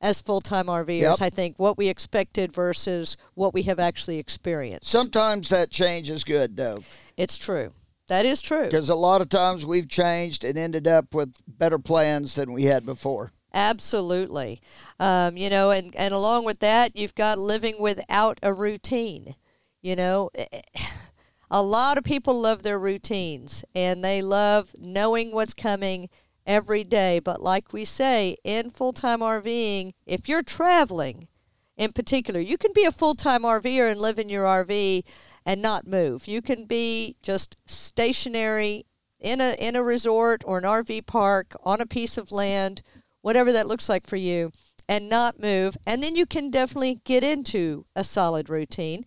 as 0.00 0.20
full 0.20 0.40
time 0.40 0.66
RVers. 0.66 1.00
Yep. 1.00 1.16
I 1.22 1.30
think 1.30 1.58
what 1.58 1.76
we 1.78 1.88
expected 1.88 2.52
versus 2.52 3.16
what 3.34 3.52
we 3.54 3.62
have 3.62 3.78
actually 3.78 4.18
experienced. 4.18 4.88
Sometimes 4.90 5.48
that 5.48 5.70
change 5.70 6.10
is 6.10 6.22
good, 6.22 6.56
though, 6.56 6.82
it's 7.16 7.38
true. 7.38 7.72
That 8.08 8.24
is 8.24 8.40
true. 8.40 8.66
because 8.66 8.88
a 8.88 8.94
lot 8.94 9.20
of 9.20 9.28
times 9.28 9.66
we've 9.66 9.88
changed 9.88 10.44
and 10.44 10.56
ended 10.56 10.86
up 10.86 11.12
with 11.12 11.34
better 11.48 11.78
plans 11.80 12.36
than 12.36 12.52
we 12.52 12.64
had 12.64 12.86
before. 12.86 13.32
Absolutely. 13.52 14.60
Um, 15.00 15.36
you 15.36 15.50
know, 15.50 15.70
and, 15.70 15.92
and 15.96 16.14
along 16.14 16.44
with 16.44 16.60
that, 16.60 16.94
you've 16.94 17.14
got 17.16 17.38
living 17.38 17.76
without 17.80 18.38
a 18.44 18.52
routine. 18.54 19.34
You 19.82 19.96
know, 19.96 20.30
eh, 20.34 20.46
eh, 20.52 20.60
a 21.50 21.62
lot 21.62 21.98
of 21.98 22.04
people 22.04 22.40
love 22.40 22.62
their 22.62 22.78
routines 22.78 23.64
and 23.74 24.04
they 24.04 24.22
love 24.22 24.74
knowing 24.78 25.32
what's 25.32 25.54
coming 25.54 26.08
every 26.46 26.84
day. 26.84 27.18
But 27.18 27.40
like 27.40 27.72
we 27.72 27.84
say, 27.84 28.36
in 28.44 28.70
full 28.70 28.92
time 28.92 29.20
RVing, 29.20 29.92
if 30.06 30.28
you're 30.28 30.42
traveling 30.42 31.28
in 31.76 31.92
particular, 31.92 32.40
you 32.40 32.56
can 32.56 32.72
be 32.74 32.84
a 32.84 32.92
full 32.92 33.14
time 33.14 33.42
RVer 33.42 33.90
and 33.90 34.00
live 34.00 34.18
in 34.18 34.28
your 34.28 34.44
RV 34.44 35.04
and 35.44 35.62
not 35.62 35.86
move. 35.86 36.26
You 36.26 36.40
can 36.40 36.64
be 36.64 37.16
just 37.22 37.56
stationary 37.66 38.86
in 39.20 39.40
a 39.40 39.54
in 39.58 39.76
a 39.76 39.82
resort 39.82 40.42
or 40.46 40.58
an 40.58 40.64
RV 40.64 41.06
park 41.06 41.56
on 41.62 41.80
a 41.80 41.86
piece 41.86 42.16
of 42.16 42.32
land, 42.32 42.82
whatever 43.22 43.52
that 43.52 43.66
looks 43.66 43.88
like 43.88 44.06
for 44.06 44.16
you, 44.16 44.52
and 44.88 45.08
not 45.08 45.40
move. 45.40 45.76
And 45.86 46.02
then 46.02 46.16
you 46.16 46.26
can 46.26 46.50
definitely 46.50 47.00
get 47.04 47.22
into 47.22 47.86
a 47.94 48.04
solid 48.04 48.48
routine. 48.48 49.04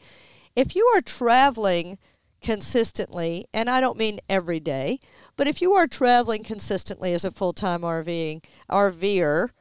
If 0.59 0.75
you 0.75 0.91
are 0.93 0.99
traveling 0.99 1.99
consistently, 2.41 3.45
and 3.53 3.69
I 3.69 3.79
don't 3.79 3.97
mean 3.97 4.19
every 4.27 4.59
day, 4.59 4.99
but 5.37 5.47
if 5.47 5.61
you 5.61 5.71
are 5.71 5.87
traveling 5.87 6.43
consistently 6.43 7.13
as 7.13 7.23
a 7.23 7.31
full-time 7.31 7.79
RVing 7.79 8.43
RVer, 8.69 9.51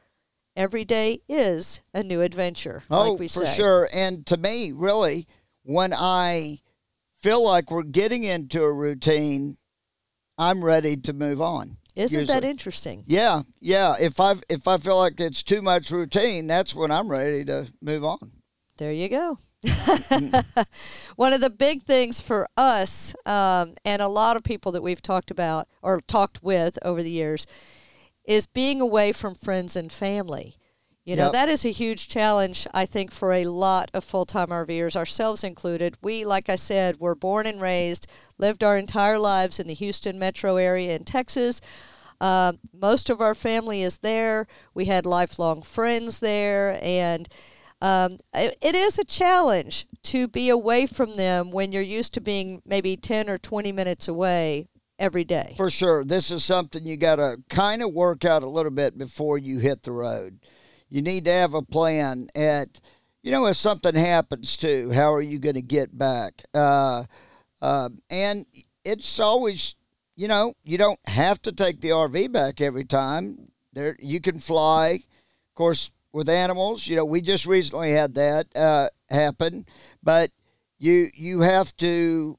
every 0.56 0.84
day 0.84 1.20
is 1.28 1.82
a 1.94 2.02
new 2.02 2.20
adventure. 2.20 2.82
Oh, 2.90 3.12
like 3.12 3.20
we 3.20 3.28
for 3.28 3.46
say. 3.46 3.54
sure. 3.54 3.88
And 3.92 4.26
to 4.26 4.36
me, 4.36 4.72
really, 4.72 5.28
when 5.62 5.94
I 5.94 6.58
feel 7.20 7.44
like 7.44 7.70
we're 7.70 7.84
getting 7.84 8.24
into 8.24 8.64
a 8.64 8.72
routine, 8.72 9.56
I'm 10.36 10.64
ready 10.64 10.96
to 10.96 11.12
move 11.12 11.40
on. 11.40 11.76
Isn't 11.94 12.26
that 12.26 12.42
interesting? 12.42 13.04
Yeah, 13.06 13.42
yeah. 13.60 13.94
If 14.00 14.18
I 14.18 14.34
if 14.48 14.66
I 14.66 14.78
feel 14.78 14.98
like 14.98 15.20
it's 15.20 15.44
too 15.44 15.62
much 15.62 15.92
routine, 15.92 16.48
that's 16.48 16.74
when 16.74 16.90
I'm 16.90 17.08
ready 17.08 17.44
to 17.44 17.72
move 17.80 18.02
on. 18.02 18.32
There 18.78 18.92
you 18.92 19.08
go. 19.08 19.38
One 21.16 21.32
of 21.32 21.40
the 21.40 21.50
big 21.50 21.82
things 21.82 22.20
for 22.20 22.46
us, 22.56 23.14
um, 23.26 23.74
and 23.84 24.00
a 24.00 24.08
lot 24.08 24.36
of 24.36 24.42
people 24.42 24.72
that 24.72 24.82
we've 24.82 25.02
talked 25.02 25.30
about 25.30 25.68
or 25.82 26.00
talked 26.00 26.42
with 26.42 26.78
over 26.82 27.02
the 27.02 27.10
years, 27.10 27.46
is 28.24 28.46
being 28.46 28.80
away 28.80 29.12
from 29.12 29.34
friends 29.34 29.74
and 29.76 29.90
family. 29.90 30.56
You 31.04 31.16
know, 31.16 31.24
Yep. 31.24 31.32
that 31.32 31.48
is 31.48 31.64
a 31.64 31.70
huge 31.70 32.08
challenge, 32.08 32.66
I 32.74 32.84
think, 32.84 33.10
for 33.10 33.32
a 33.32 33.46
lot 33.46 33.90
of 33.94 34.04
full 34.04 34.26
time 34.26 34.48
RVers, 34.48 34.94
ourselves 34.94 35.42
included. 35.42 35.96
We, 36.02 36.24
like 36.24 36.50
I 36.50 36.56
said, 36.56 37.00
were 37.00 37.14
born 37.14 37.46
and 37.46 37.60
raised, 37.62 38.06
lived 38.36 38.62
our 38.62 38.76
entire 38.76 39.18
lives 39.18 39.58
in 39.58 39.66
the 39.66 39.74
Houston 39.74 40.18
metro 40.18 40.56
area 40.56 40.94
in 40.94 41.04
Texas. 41.04 41.62
Um, 42.20 42.58
most 42.74 43.08
of 43.08 43.20
our 43.22 43.34
family 43.34 43.82
is 43.82 43.98
there. 43.98 44.46
We 44.74 44.84
had 44.84 45.06
lifelong 45.06 45.62
friends 45.62 46.20
there, 46.20 46.78
and 46.82 47.26
um, 47.80 48.18
it, 48.34 48.56
it 48.60 48.74
is 48.74 48.98
a 48.98 49.04
challenge 49.04 49.86
to 50.04 50.28
be 50.28 50.48
away 50.48 50.86
from 50.86 51.14
them 51.14 51.50
when 51.50 51.72
you're 51.72 51.82
used 51.82 52.14
to 52.14 52.20
being 52.20 52.62
maybe 52.64 52.96
10 52.96 53.28
or 53.28 53.38
20 53.38 53.72
minutes 53.72 54.08
away 54.08 54.66
every 54.98 55.24
day. 55.24 55.54
For 55.56 55.70
sure, 55.70 56.04
this 56.04 56.30
is 56.30 56.44
something 56.44 56.84
you 56.84 56.96
got 56.96 57.16
to 57.16 57.36
kind 57.48 57.82
of 57.82 57.92
work 57.92 58.24
out 58.24 58.42
a 58.42 58.48
little 58.48 58.72
bit 58.72 58.98
before 58.98 59.38
you 59.38 59.58
hit 59.58 59.82
the 59.82 59.92
road. 59.92 60.40
You 60.88 61.02
need 61.02 61.24
to 61.26 61.32
have 61.32 61.54
a 61.54 61.62
plan. 61.62 62.28
At 62.34 62.80
you 63.22 63.30
know, 63.30 63.46
if 63.46 63.56
something 63.56 63.94
happens 63.94 64.56
too, 64.56 64.90
how 64.90 65.12
are 65.12 65.22
you 65.22 65.38
going 65.38 65.54
to 65.54 65.62
get 65.62 65.96
back? 65.96 66.42
Uh, 66.54 67.04
uh, 67.60 67.90
and 68.10 68.46
it's 68.84 69.20
always, 69.20 69.76
you 70.16 70.28
know, 70.28 70.54
you 70.64 70.78
don't 70.78 71.00
have 71.06 71.40
to 71.42 71.52
take 71.52 71.80
the 71.80 71.90
RV 71.90 72.32
back 72.32 72.60
every 72.60 72.84
time. 72.84 73.50
There, 73.72 73.96
you 74.00 74.20
can 74.20 74.38
fly. 74.38 75.00
Of 75.50 75.54
course, 75.54 75.90
with 76.18 76.28
animals, 76.28 76.86
you 76.86 76.96
know, 76.96 77.04
we 77.04 77.20
just 77.22 77.46
recently 77.46 77.92
had 77.92 78.14
that 78.14 78.46
uh, 78.56 78.88
happen, 79.08 79.64
but 80.02 80.30
you 80.78 81.08
you 81.14 81.40
have 81.40 81.74
to 81.78 82.38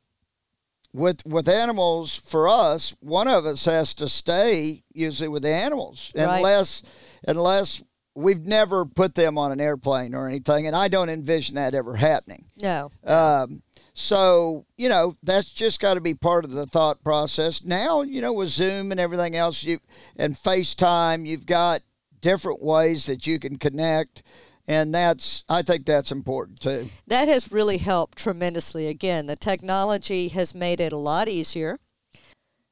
with 0.93 1.25
with 1.25 1.47
animals 1.47 2.15
for 2.15 2.47
us 2.47 2.95
one 2.99 3.27
of 3.27 3.45
us 3.45 3.65
has 3.65 3.93
to 3.93 4.07
stay 4.07 4.83
usually 4.93 5.27
with 5.27 5.43
the 5.43 5.53
animals 5.53 6.11
Right. 6.15 6.37
unless 6.37 6.81
unless 7.27 7.83
we've 8.15 8.45
never 8.47 8.85
put 8.85 9.13
them 9.13 9.37
on 9.37 9.51
an 9.51 9.59
airplane 9.61 10.15
or 10.15 10.27
anything 10.27 10.65
and 10.65 10.75
i 10.75 10.87
don't 10.87 11.09
envision 11.09 11.55
that 11.55 11.75
ever 11.75 11.95
happening 11.95 12.45
No. 12.57 12.89
um, 13.05 13.61
so 13.93 14.65
you 14.77 14.89
know 14.89 15.15
that's 15.21 15.51
just 15.51 15.79
got 15.79 15.93
to 15.93 16.01
be 16.01 16.15
part 16.15 16.43
of 16.43 16.49
the 16.51 16.65
thought 16.65 17.03
process 17.03 17.63
now 17.63 18.01
you 18.01 18.19
know 18.19 18.33
with 18.33 18.49
zoom 18.49 18.89
and 18.91 18.99
everything 18.99 19.35
else 19.35 19.61
you 19.63 19.77
and 20.17 20.33
facetime 20.33 21.27
you've 21.27 21.45
got 21.45 21.81
different 22.21 22.63
ways 22.63 23.05
that 23.05 23.25
you 23.25 23.39
can 23.39 23.57
connect 23.57 24.23
and 24.67 24.93
that's 24.93 25.43
i 25.49 25.61
think 25.61 25.85
that's 25.85 26.11
important 26.11 26.59
too 26.59 26.87
That 27.07 27.27
has 27.27 27.51
really 27.51 27.79
helped 27.79 28.17
tremendously. 28.17 28.87
Again, 28.87 29.25
the 29.25 29.35
technology 29.35 30.27
has 30.29 30.53
made 30.53 30.79
it 30.79 30.93
a 30.93 30.97
lot 30.97 31.27
easier. 31.27 31.79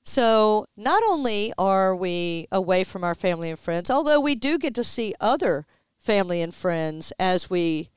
So, 0.03 0.65
not 0.77 1.03
only 1.03 1.53
are 1.57 1.95
we 1.95 2.47
away 2.51 2.83
from 2.85 3.03
our 3.03 3.15
family 3.15 3.49
and 3.49 3.59
friends, 3.59 3.89
although 3.89 4.21
we 4.21 4.35
do 4.35 4.57
get 4.57 4.73
to 4.75 4.83
see 4.83 5.13
other 5.19 5.65
family 5.99 6.41
and 6.41 6.53
friends 6.53 7.11
as 7.19 7.49
we 7.49 7.89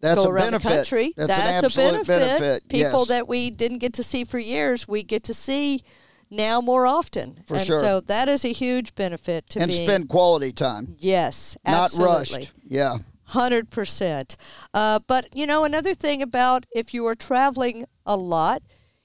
that's 0.00 0.22
go 0.22 0.30
around 0.30 0.52
benefit 0.52 0.68
the 0.68 0.76
country. 0.76 1.14
that's, 1.16 1.30
an 1.30 1.40
a 1.40 1.66
absolute 1.66 2.06
benefit. 2.06 2.68
People 2.68 3.00
yes. 3.00 3.08
that 3.08 3.28
we 3.28 3.50
didn't 3.50 3.78
get 3.78 3.92
to 3.94 4.02
see 4.04 4.24
for 4.24 4.38
years, 4.38 4.86
we 4.86 5.02
get 5.02 5.24
to 5.24 5.34
see 5.34 5.82
now 6.30 6.60
more 6.60 6.86
often. 6.86 7.42
For 7.46 7.56
and 7.56 7.66
sure. 7.66 7.80
so 7.80 8.00
that 8.00 8.28
is 8.28 8.44
a 8.44 8.52
huge 8.52 8.94
benefit 8.94 9.48
to 9.50 9.60
and 9.60 9.70
being 9.70 9.86
spend 9.86 10.08
quality 10.08 10.52
time 10.52 10.96
yes, 10.98 11.56
not 11.64 11.84
absolutely. 11.84 12.16
rushed 12.16 12.52
yeah 12.66 12.98
Hundred 13.28 13.68
percent. 13.68 14.38
Uh, 14.72 15.00
but 15.06 15.36
you 15.36 15.46
know, 15.46 15.64
another 15.64 15.92
thing 15.92 16.22
about 16.22 16.64
if 16.72 16.94
you 16.94 17.06
are 17.06 17.14
traveling 17.14 17.84
a 18.06 18.16
lot, 18.16 18.62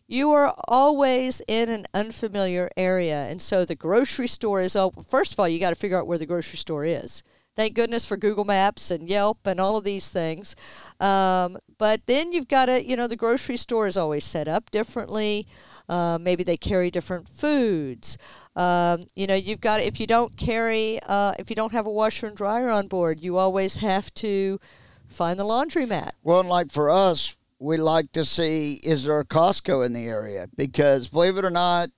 you 0.07 0.31
are 0.31 0.55
always 0.65 1.41
in 1.45 1.69
an 1.69 1.85
unfamiliar 1.93 2.69
area, 2.77 3.27
and 3.29 3.41
so 3.41 3.65
the 3.65 3.75
grocery 3.75 4.27
store 4.27 4.61
is 4.61 4.77
open. 4.77 5.03
First 5.03 5.33
of 5.33 5.41
all, 5.41 5.49
you 5.49 5.59
got 5.59 5.71
to 5.71 5.75
figure 5.75 5.97
out 5.97 6.07
where 6.07 6.17
the 6.17 6.25
grocery 6.25 6.57
store 6.57 6.85
is. 6.85 7.21
Thank 7.55 7.75
goodness 7.75 8.05
for 8.05 8.15
Google 8.15 8.45
Maps 8.45 8.89
and 8.89 9.09
Yelp 9.09 9.45
and 9.45 9.59
all 9.59 9.75
of 9.75 9.83
these 9.83 10.09
things. 10.09 10.55
Um, 11.01 11.57
but 11.77 12.07
then 12.07 12.31
you've 12.31 12.47
got 12.47 12.65
to, 12.67 12.83
you 12.83 12.95
know, 12.95 13.07
the 13.07 13.17
grocery 13.17 13.57
store 13.57 13.87
is 13.87 13.97
always 13.97 14.23
set 14.23 14.47
up 14.47 14.71
differently. 14.71 15.45
Uh, 15.89 16.17
maybe 16.19 16.43
they 16.43 16.57
carry 16.57 16.89
different 16.89 17.27
foods. 17.27 18.17
Um, 18.55 19.03
you 19.15 19.27
know, 19.27 19.35
you've 19.35 19.61
got 19.61 19.81
if 19.81 19.99
you 19.99 20.07
don't 20.07 20.37
carry, 20.37 20.99
uh, 21.03 21.33
if 21.37 21.49
you 21.49 21.55
don't 21.55 21.73
have 21.73 21.85
a 21.85 21.91
washer 21.91 22.27
and 22.27 22.35
dryer 22.35 22.69
on 22.69 22.87
board, 22.87 23.21
you 23.21 23.37
always 23.37 23.77
have 23.77 24.13
to 24.15 24.59
find 25.07 25.39
the 25.39 25.43
laundromat. 25.43 26.11
Well, 26.23 26.39
and 26.39 26.49
like 26.49 26.71
for 26.71 26.89
us, 26.89 27.35
we 27.59 27.77
like 27.77 28.11
to 28.11 28.25
see 28.25 28.79
is 28.83 29.05
there 29.05 29.19
a 29.19 29.25
Costco 29.25 29.85
in 29.85 29.93
the 29.93 30.07
area? 30.07 30.47
Because 30.55 31.07
believe 31.07 31.37
it 31.37 31.45
or 31.45 31.49
not, 31.49 31.89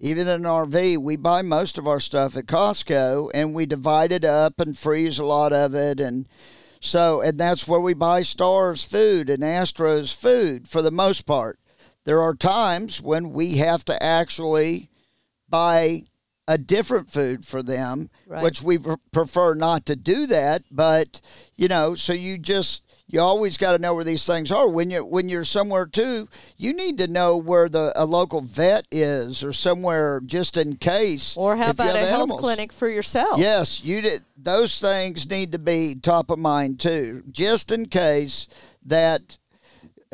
even 0.00 0.28
in 0.28 0.34
an 0.34 0.42
RV, 0.42 0.98
we 0.98 1.16
buy 1.16 1.42
most 1.42 1.78
of 1.78 1.86
our 1.86 2.00
stuff 2.00 2.36
at 2.36 2.46
Costco 2.46 3.30
and 3.32 3.54
we 3.54 3.64
divide 3.64 4.12
it 4.12 4.24
up 4.24 4.60
and 4.60 4.76
freeze 4.76 5.18
a 5.18 5.24
lot 5.24 5.52
of 5.52 5.74
it. 5.74 6.00
And 6.00 6.28
so, 6.80 7.22
and 7.22 7.38
that's 7.38 7.66
where 7.66 7.80
we 7.80 7.94
buy 7.94 8.22
Stars 8.22 8.84
food 8.84 9.30
and 9.30 9.42
Astros 9.42 10.14
food 10.14 10.68
for 10.68 10.82
the 10.82 10.90
most 10.90 11.24
part. 11.24 11.58
There 12.04 12.22
are 12.22 12.34
times 12.34 13.00
when 13.00 13.32
we 13.32 13.56
have 13.56 13.84
to 13.86 14.02
actually 14.02 14.90
buy 15.48 16.04
a 16.46 16.58
different 16.58 17.10
food 17.10 17.46
for 17.46 17.62
them, 17.62 18.10
Right. 18.26 18.42
which 18.42 18.60
we 18.62 18.78
prefer 19.12 19.54
not 19.54 19.86
to 19.86 19.96
do 19.96 20.26
that. 20.26 20.62
But 20.70 21.20
you 21.56 21.68
know, 21.68 21.94
so 21.94 22.12
you 22.12 22.36
just 22.36 22.82
you 23.06 23.20
always 23.20 23.56
got 23.56 23.72
to 23.72 23.78
know 23.78 23.94
where 23.94 24.04
these 24.04 24.26
things 24.26 24.52
are. 24.52 24.68
When 24.68 24.90
you 24.90 25.02
when 25.04 25.30
you're 25.30 25.44
somewhere 25.44 25.86
too, 25.86 26.28
you 26.58 26.74
need 26.74 26.98
to 26.98 27.06
know 27.06 27.38
where 27.38 27.70
the 27.70 27.92
a 27.96 28.04
local 28.04 28.42
vet 28.42 28.86
is 28.90 29.42
or 29.42 29.52
somewhere 29.54 30.20
just 30.20 30.58
in 30.58 30.76
case. 30.76 31.34
Or 31.34 31.56
how 31.56 31.70
about 31.70 31.96
a 31.96 32.00
have 32.00 32.08
health 32.10 32.38
clinic 32.38 32.72
for 32.74 32.88
yourself? 32.90 33.38
Yes, 33.38 33.82
you 33.82 34.02
did. 34.02 34.24
Those 34.36 34.78
things 34.78 35.28
need 35.30 35.52
to 35.52 35.58
be 35.58 35.94
top 35.94 36.30
of 36.30 36.38
mind 36.38 36.78
too, 36.78 37.22
just 37.30 37.72
in 37.72 37.86
case 37.86 38.46
that 38.84 39.38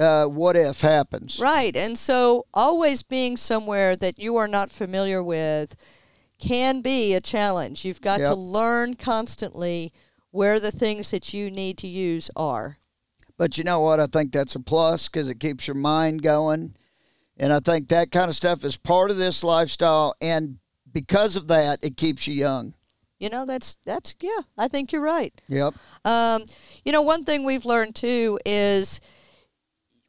uh, 0.01 0.27
what 0.27 0.57
if 0.57 0.81
happens. 0.81 1.39
Right. 1.39 1.77
And 1.77 1.99
so 1.99 2.47
always 2.55 3.03
being 3.03 3.37
somewhere 3.37 3.95
that 3.97 4.19
you 4.19 4.37
are 4.37 4.49
not 4.49 4.71
familiar 4.71 5.23
with 5.23 5.77
can 6.39 6.81
be 6.81 7.15
a 7.15 7.21
challenge. 7.21 7.85
You've 7.85 8.01
got 8.01 8.19
to 8.19 8.35
learn 8.35 8.95
constantly 8.95 9.93
where 10.31 10.59
the 10.59 10.71
things 10.71 11.11
that 11.11 11.35
you 11.35 11.51
need 11.51 11.77
to 11.79 11.87
use 11.87 12.31
are. 12.35 12.79
But 13.37 13.59
you 13.59 13.65
know 13.65 13.81
what? 13.81 14.01
I 14.01 14.07
think 14.07 14.33
that's 14.33 14.55
a 14.55 14.61
plus 14.61 15.09
because 15.09 15.29
it 15.29 15.41
keeps 15.41 15.67
your 15.67 15.75
mind 15.75 16.23
going. 16.23 16.77
And 17.37 17.53
I 17.53 17.61
think 17.61 17.89
that 17.89 18.11
kind 18.11 18.29
of 18.29 18.37
stuff 18.37 18.65
is 18.65 18.77
part 18.77 19.11
of 19.11 19.17
this 19.17 19.43
lifestyle. 19.43 20.15
And 20.21 20.59
because 20.91 21.37
of 21.37 21.49
that, 21.49 21.79
it 21.83 21.97
keeps 21.97 22.27
you 22.27 22.35
young. 22.35 22.75
You 23.19 23.29
know, 23.29 23.45
that's 23.45 23.77
that's 23.85 24.15
yeah, 24.21 24.41
I 24.57 24.67
think 24.67 24.93
you're 24.93 25.03
right. 25.03 25.39
Yep. 25.49 25.75
Um, 26.07 26.45
you 26.87 26.93
know, 26.93 27.03
one 27.03 27.23
thing 27.23 27.45
we've 27.45 27.67
learned 27.67 27.95
too 27.95 28.39
is 28.47 29.01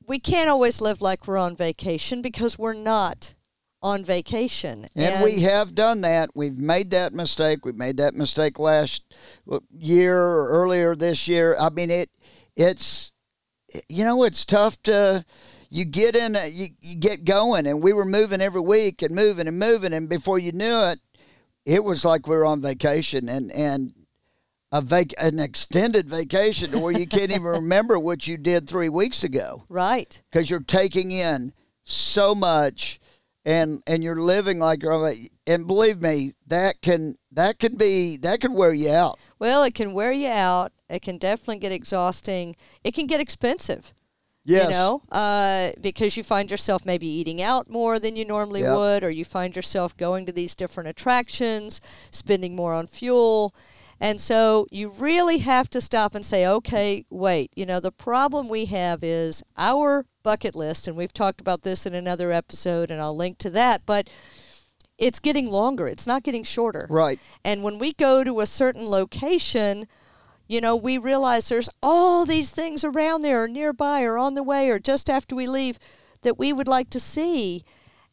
we 0.07 0.19
can't 0.19 0.49
always 0.49 0.81
live 0.81 1.01
like 1.01 1.27
we're 1.27 1.37
on 1.37 1.55
vacation 1.55 2.21
because 2.21 2.57
we're 2.57 2.73
not 2.73 3.33
on 3.81 4.03
vacation. 4.03 4.87
And, 4.95 5.23
we 5.23 5.41
have 5.41 5.73
done 5.73 6.01
that. 6.01 6.31
We've 6.35 6.57
made 6.57 6.91
that 6.91 7.13
mistake. 7.13 7.65
We 7.65 7.71
made 7.71 7.97
that 7.97 8.13
mistake 8.13 8.59
last 8.59 9.03
uh, 9.51 9.59
year 9.71 10.17
or 10.17 10.49
earlier 10.49 10.95
this 10.95 11.27
year. 11.27 11.55
I 11.59 11.69
mean, 11.69 11.89
it. 11.89 12.09
It's, 12.55 13.11
you 13.87 14.03
know, 14.03 14.23
it's 14.23 14.45
tough 14.45 14.81
to. 14.83 15.25
You 15.73 15.85
get 15.85 16.17
in, 16.17 16.35
a, 16.35 16.47
you, 16.47 16.67
you 16.81 16.97
get 16.97 17.23
going, 17.23 17.65
and 17.65 17.81
we 17.81 17.93
were 17.93 18.03
moving 18.03 18.41
every 18.41 18.59
week 18.59 19.01
and 19.01 19.15
moving 19.15 19.47
and 19.47 19.57
moving, 19.57 19.93
and 19.93 20.09
before 20.09 20.37
you 20.37 20.51
knew 20.51 20.79
it, 20.81 20.99
it 21.65 21.81
was 21.81 22.03
like 22.03 22.27
we 22.27 22.35
were 22.35 22.43
on 22.43 22.61
vacation. 22.61 23.29
And 23.29 23.49
and 23.51 23.93
a 24.71 24.81
vac- 24.81 25.13
an 25.17 25.39
extended 25.39 26.09
vacation 26.09 26.71
to 26.71 26.79
where 26.79 26.91
you 26.97 27.05
can't 27.07 27.31
even 27.31 27.43
remember 27.61 27.99
what 27.99 28.27
you 28.27 28.37
did 28.37 28.67
three 28.69 28.89
weeks 28.89 29.23
ago 29.23 29.63
Right. 29.69 30.21
because 30.31 30.49
you're 30.49 30.59
taking 30.61 31.11
in 31.11 31.53
so 31.83 32.33
much 32.35 32.99
and 33.43 33.81
and 33.87 34.03
you're 34.03 34.21
living 34.21 34.59
like 34.59 34.83
you're 34.83 35.13
and 35.47 35.65
believe 35.65 35.99
me 36.01 36.33
that 36.47 36.79
can 36.81 37.15
that 37.31 37.57
can 37.59 37.75
be 37.75 38.15
that 38.17 38.39
can 38.39 38.53
wear 38.53 38.71
you 38.73 38.91
out 38.91 39.19
Well, 39.39 39.63
it 39.63 39.73
can 39.73 39.93
wear 39.93 40.11
you 40.11 40.27
out. 40.27 40.71
It 40.89 41.01
can 41.01 41.17
definitely 41.17 41.57
get 41.57 41.71
exhausting. 41.71 42.55
It 42.83 42.93
can 42.93 43.07
get 43.07 43.19
expensive. 43.19 43.93
yes 44.45 44.65
You 44.65 44.69
know, 44.71 45.01
uh, 45.11 45.71
because 45.81 46.17
you 46.17 46.23
find 46.23 46.51
yourself 46.51 46.85
maybe 46.85 47.07
eating 47.07 47.41
out 47.41 47.69
more 47.69 47.97
than 47.97 48.15
you 48.15 48.25
normally 48.25 48.61
Yep. 48.61 48.75
would, 48.75 49.03
or 49.03 49.09
you 49.09 49.25
find 49.25 49.55
yourself 49.55 49.95
going 49.97 50.25
to 50.27 50.31
these 50.31 50.53
different 50.55 50.89
attractions, 50.89 51.81
spending 52.11 52.55
more 52.55 52.73
on 52.73 52.85
fuel. 52.87 53.55
And 54.01 54.19
so 54.19 54.65
you 54.71 54.89
really 54.89 55.37
have 55.37 55.69
to 55.69 55.79
stop 55.79 56.15
and 56.15 56.25
say, 56.25 56.45
okay, 56.45 57.05
wait. 57.11 57.51
You 57.55 57.67
know, 57.67 57.79
the 57.79 57.91
problem 57.91 58.49
we 58.49 58.65
have 58.65 59.03
is 59.03 59.43
our 59.59 60.07
bucket 60.23 60.55
list, 60.55 60.87
and 60.87 60.97
we've 60.97 61.13
talked 61.13 61.39
about 61.39 61.61
this 61.61 61.85
in 61.85 61.93
another 61.93 62.31
episode, 62.31 62.89
and 62.89 62.99
I'll 62.99 63.15
link 63.15 63.37
to 63.37 63.51
that, 63.51 63.83
but 63.85 64.09
it's 64.97 65.19
getting 65.19 65.51
longer. 65.51 65.87
It's 65.87 66.07
not 66.07 66.23
getting 66.23 66.43
shorter. 66.43 66.87
right 66.89 67.19
And 67.45 67.63
when 67.63 67.77
we 67.77 67.93
go 67.93 68.23
to 68.23 68.39
a 68.39 68.47
certain 68.47 68.87
location, 68.87 69.87
you 70.47 70.61
know, 70.61 70.75
we 70.75 70.97
realize 70.97 71.47
there's 71.47 71.69
all 71.83 72.25
these 72.25 72.49
things 72.49 72.83
around 72.83 73.21
there 73.21 73.43
or 73.43 73.47
nearby 73.47 74.01
or 74.01 74.17
on 74.17 74.33
the 74.33 74.43
way 74.43 74.69
or 74.69 74.79
just 74.79 75.11
after 75.11 75.35
we 75.35 75.45
leave 75.45 75.77
that 76.23 76.39
we 76.39 76.51
would 76.51 76.67
like 76.67 76.89
to 76.89 76.99
see. 76.99 77.63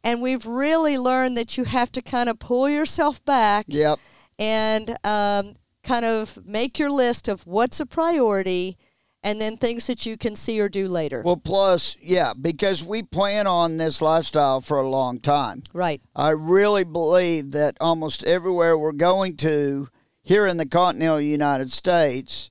And 0.05 0.20
we've 0.20 0.46
really 0.46 0.98
learned 0.98 1.37
that 1.38 1.57
you 1.57 1.64
have 1.64 1.90
to 1.92 2.03
kind 2.03 2.29
of 2.29 2.38
pull 2.38 2.68
yourself 2.68 3.24
back 3.24 3.64
yep 3.68 3.98
and 4.38 4.96
um, 5.05 5.55
kind 5.84 6.04
of 6.04 6.38
make 6.46 6.78
your 6.78 6.90
list 6.90 7.28
of 7.28 7.46
what's 7.46 7.80
a 7.80 7.86
priority 7.86 8.76
and 9.22 9.40
then 9.40 9.56
things 9.56 9.86
that 9.88 10.06
you 10.06 10.16
can 10.16 10.36
see 10.36 10.60
or 10.60 10.68
do 10.68 10.86
later. 10.86 11.22
well 11.24 11.36
plus 11.36 11.96
yeah 12.00 12.32
because 12.40 12.84
we 12.84 13.02
plan 13.02 13.46
on 13.46 13.76
this 13.76 14.00
lifestyle 14.00 14.60
for 14.60 14.78
a 14.78 14.88
long 14.88 15.18
time 15.18 15.62
right. 15.72 16.00
I 16.14 16.30
really 16.30 16.84
believe 16.84 17.50
that 17.52 17.76
almost 17.80 18.22
everywhere 18.24 18.78
we're 18.78 18.92
going 18.92 19.36
to 19.38 19.88
here 20.28 20.46
in 20.46 20.58
the 20.58 20.66
continental 20.66 21.18
United 21.18 21.72
States, 21.72 22.50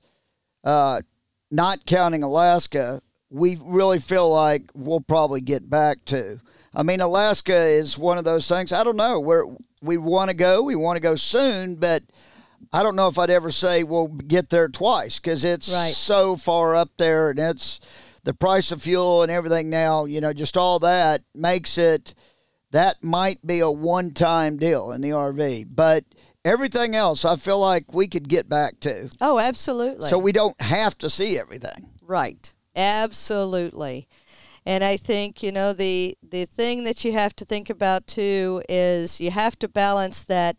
uh, 0.64 1.00
not 1.48 1.86
counting 1.86 2.24
Alaska, 2.24 3.00
we 3.30 3.56
really 3.62 4.00
feel 4.00 4.28
like 4.32 4.64
we'll 4.74 5.00
probably 5.00 5.40
get 5.40 5.70
back 5.70 6.04
to. 6.06 6.40
I 6.74 6.82
mean, 6.82 7.00
Alaska 7.00 7.56
is 7.56 7.96
one 7.96 8.18
of 8.18 8.24
those 8.24 8.48
things. 8.48 8.72
I 8.72 8.82
don't 8.82 8.96
know 8.96 9.20
where 9.20 9.44
we 9.80 9.96
want 9.96 10.28
to 10.28 10.34
go. 10.34 10.64
We 10.64 10.74
want 10.74 10.96
to 10.96 11.00
go 11.00 11.14
soon, 11.14 11.76
but 11.76 12.02
I 12.72 12.82
don't 12.82 12.96
know 12.96 13.08
if 13.08 13.18
I'd 13.18 13.30
ever 13.30 13.50
say 13.50 13.82
we'll 13.82 14.08
get 14.08 14.50
there 14.50 14.68
twice 14.68 15.18
because 15.18 15.44
it's 15.44 15.68
Right. 15.70 15.94
so 15.94 16.36
far 16.36 16.74
up 16.76 16.90
there, 16.98 17.30
and 17.30 17.38
it's 17.38 17.80
the 18.24 18.34
price 18.34 18.70
of 18.72 18.82
fuel 18.82 19.22
and 19.22 19.30
everything 19.30 19.70
now. 19.70 20.04
You 20.04 20.20
know, 20.20 20.32
just 20.32 20.56
all 20.56 20.78
that 20.80 21.22
makes 21.34 21.78
it 21.78 22.14
that 22.70 23.02
might 23.02 23.46
be 23.46 23.60
a 23.60 23.70
one 23.70 24.10
time 24.12 24.58
deal 24.58 24.92
in 24.92 25.00
the 25.00 25.10
RV. 25.10 25.64
But 25.74 26.04
everything 26.44 26.94
else, 26.94 27.24
I 27.24 27.36
feel 27.36 27.58
like 27.58 27.94
we 27.94 28.06
could 28.08 28.28
get 28.28 28.48
back 28.48 28.80
to. 28.80 29.08
Oh, 29.20 29.38
absolutely. 29.38 30.08
So 30.08 30.18
we 30.18 30.32
don't 30.32 30.60
have 30.60 30.98
to 30.98 31.08
see 31.08 31.38
everything. 31.38 31.88
Right. 32.02 32.54
Absolutely. 32.76 34.06
And 34.66 34.84
I 34.84 34.98
think, 34.98 35.42
you 35.42 35.50
know, 35.50 35.72
the 35.72 36.18
the 36.22 36.44
thing 36.44 36.84
that 36.84 37.02
you 37.04 37.12
have 37.12 37.34
to 37.36 37.44
think 37.46 37.70
about 37.70 38.06
too 38.06 38.62
is 38.68 39.18
you 39.20 39.30
have 39.30 39.58
to 39.60 39.68
balance 39.68 40.22
that 40.24 40.56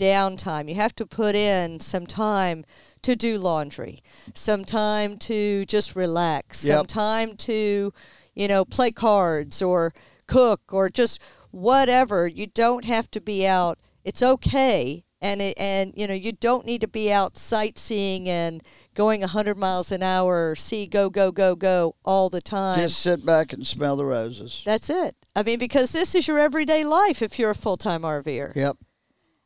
downtime. 0.00 0.68
You 0.68 0.74
have 0.76 0.94
to 0.96 1.06
put 1.06 1.34
in 1.34 1.80
some 1.80 2.06
time 2.06 2.64
to 3.02 3.14
do 3.14 3.38
laundry, 3.38 4.00
some 4.34 4.64
time 4.64 5.16
to 5.18 5.64
just 5.66 5.94
relax, 5.94 6.64
Yep. 6.64 6.76
some 6.76 6.86
time 6.86 7.36
to, 7.48 7.92
you 8.34 8.48
know, 8.48 8.64
play 8.64 8.90
cards 8.90 9.60
or 9.62 9.92
cook 10.26 10.60
or 10.72 10.88
just 10.88 11.22
whatever. 11.50 12.26
You 12.26 12.46
don't 12.46 12.84
have 12.84 13.10
to 13.12 13.20
be 13.20 13.46
out. 13.46 13.78
It's 14.04 14.22
okay. 14.22 15.04
And 15.22 15.42
it, 15.42 15.58
and 15.60 15.92
you 15.96 16.06
know 16.06 16.14
you 16.14 16.32
don't 16.32 16.64
need 16.64 16.80
to 16.80 16.88
be 16.88 17.12
out 17.12 17.36
sightseeing 17.36 18.26
and 18.26 18.62
going 18.94 19.20
100 19.20 19.58
miles 19.58 19.92
an 19.92 20.02
hour, 20.02 20.52
or 20.52 20.56
see 20.56 20.86
go 20.86 21.10
go 21.10 21.30
go 21.30 21.54
go 21.54 21.94
all 22.06 22.30
the 22.30 22.40
time. 22.40 22.78
Just 22.80 23.00
sit 23.00 23.26
back 23.26 23.52
and 23.52 23.66
smell 23.66 23.96
the 23.96 24.06
roses. 24.06 24.62
That's 24.64 24.88
it. 24.88 25.14
I 25.36 25.42
mean, 25.42 25.58
because 25.58 25.92
this 25.92 26.14
is 26.14 26.26
your 26.26 26.38
everyday 26.38 26.84
life 26.84 27.20
if 27.20 27.38
you're 27.38 27.50
a 27.50 27.54
full 27.54 27.76
time 27.76 28.00
RVer. 28.00 28.56
Yep. 28.56 28.78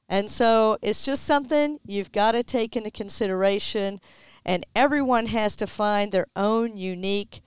And 0.08 0.30
so 0.30 0.76
it's 0.82 1.04
just 1.04 1.24
something 1.24 1.78
you've 1.86 2.12
got 2.12 2.32
to 2.32 2.42
take 2.42 2.76
into 2.76 2.90
consideration. 2.90 4.00
And 4.44 4.66
everyone 4.76 5.26
has 5.26 5.56
to 5.56 5.66
find 5.66 6.12
their 6.12 6.26
own 6.36 6.76
unique 6.76 7.40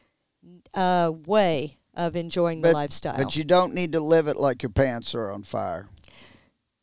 uh, 0.74 1.12
way 1.26 1.78
of 1.94 2.16
enjoying 2.16 2.62
the 2.62 2.70
But, 2.70 2.74
lifestyle. 2.74 3.18
but 3.18 3.36
you 3.36 3.44
don't 3.44 3.74
need 3.74 3.92
to 3.94 4.00
live 4.00 4.28
it 4.28 4.38
like 4.38 4.64
your 4.64 4.70
pants 4.72 5.14
are 5.16 5.32
on 5.32 5.44
fire. 5.44 5.88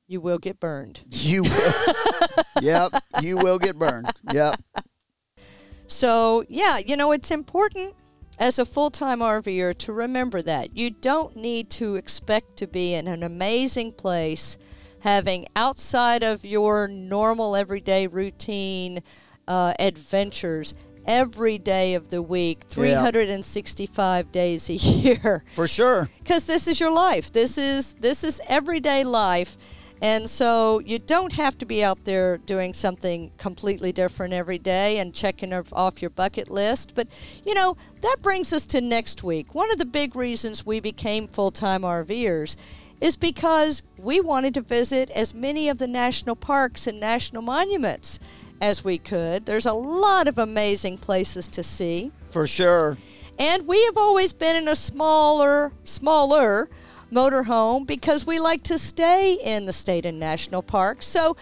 you 0.06 0.20
will 0.20 0.38
get 0.38 0.60
burned. 0.60 1.02
You 1.10 1.42
will. 1.44 1.72
yep. 2.60 2.92
You 3.22 3.36
will 3.38 3.58
get 3.58 3.76
burned. 3.78 4.06
Yep. 4.32 4.56
So, 5.86 6.44
yeah, 6.48 6.78
you 6.78 6.96
know, 6.96 7.12
it's 7.12 7.30
important 7.30 7.94
as 8.38 8.58
a 8.58 8.64
full 8.64 8.90
time 8.90 9.20
RVer 9.20 9.76
to 9.78 9.92
remember 9.92 10.42
that. 10.42 10.76
You 10.76 10.90
don't 10.90 11.36
need 11.36 11.70
to 11.70 11.94
expect 11.96 12.56
to 12.58 12.66
be 12.66 12.94
in 12.94 13.06
an 13.06 13.22
amazing 13.22 13.92
place 13.92 14.58
having 15.04 15.46
outside 15.54 16.22
of 16.22 16.46
your 16.46 16.88
normal 16.88 17.54
everyday 17.54 18.06
routine 18.06 19.02
uh, 19.46 19.74
adventures 19.78 20.72
every 21.06 21.58
day 21.58 21.92
of 21.92 22.08
the 22.08 22.22
week, 22.22 22.62
365 22.66 24.32
days 24.32 24.70
a 24.70 24.72
year 24.74 25.44
For 25.54 25.68
sure. 25.68 26.08
because 26.20 26.44
this 26.44 26.66
is 26.66 26.80
your 26.80 26.90
life. 26.90 27.30
This 27.30 27.58
is 27.58 27.94
this 28.00 28.24
is 28.24 28.40
everyday 28.48 29.04
life. 29.04 29.58
And 30.00 30.28
so 30.28 30.80
you 30.80 30.98
don't 30.98 31.34
have 31.34 31.56
to 31.58 31.66
be 31.66 31.84
out 31.84 32.04
there 32.04 32.38
doing 32.38 32.74
something 32.74 33.30
completely 33.38 33.92
different 33.92 34.32
every 34.32 34.58
day 34.58 34.98
and 34.98 35.14
checking 35.14 35.52
off- 35.52 35.72
off 35.72 36.02
your 36.02 36.10
bucket 36.10 36.50
list. 36.50 36.92
But, 36.94 37.08
you 37.46 37.54
know, 37.54 37.76
that 38.00 38.16
brings 38.20 38.52
us 38.52 38.66
to 38.68 38.80
next 38.80 39.22
week. 39.22 39.54
One 39.54 39.70
of 39.70 39.78
the 39.78 39.86
big 39.86 40.16
reasons 40.16 40.66
we 40.66 40.80
became 40.80 41.26
full 41.26 41.50
time 41.52 41.82
RVers 41.82 42.56
is 43.04 43.18
because 43.18 43.82
we 43.98 44.18
wanted 44.18 44.54
to 44.54 44.62
visit 44.62 45.10
as 45.10 45.34
many 45.34 45.68
of 45.68 45.76
the 45.76 45.86
national 45.86 46.34
parks 46.34 46.86
and 46.86 46.98
national 46.98 47.42
monuments 47.42 48.18
as 48.62 48.82
we 48.82 48.96
could. 48.96 49.44
There's 49.44 49.66
a 49.66 49.74
lot 49.74 50.26
of 50.26 50.38
amazing 50.38 50.96
places 50.96 51.46
to 51.48 51.62
see. 51.62 52.12
For 52.30 52.46
sure. 52.46 52.96
And 53.38 53.66
we 53.66 53.84
have 53.84 53.98
always 53.98 54.32
been 54.32 54.56
in 54.56 54.68
a 54.68 54.74
smaller, 54.74 55.70
smaller 55.84 56.70
motorhome 57.12 57.86
because 57.86 58.26
we 58.26 58.40
like 58.40 58.62
to 58.62 58.78
stay 58.78 59.34
in 59.34 59.66
the 59.66 59.74
state 59.74 60.06
and 60.06 60.18
national 60.18 60.62
parks. 60.62 61.04
So 61.04 61.36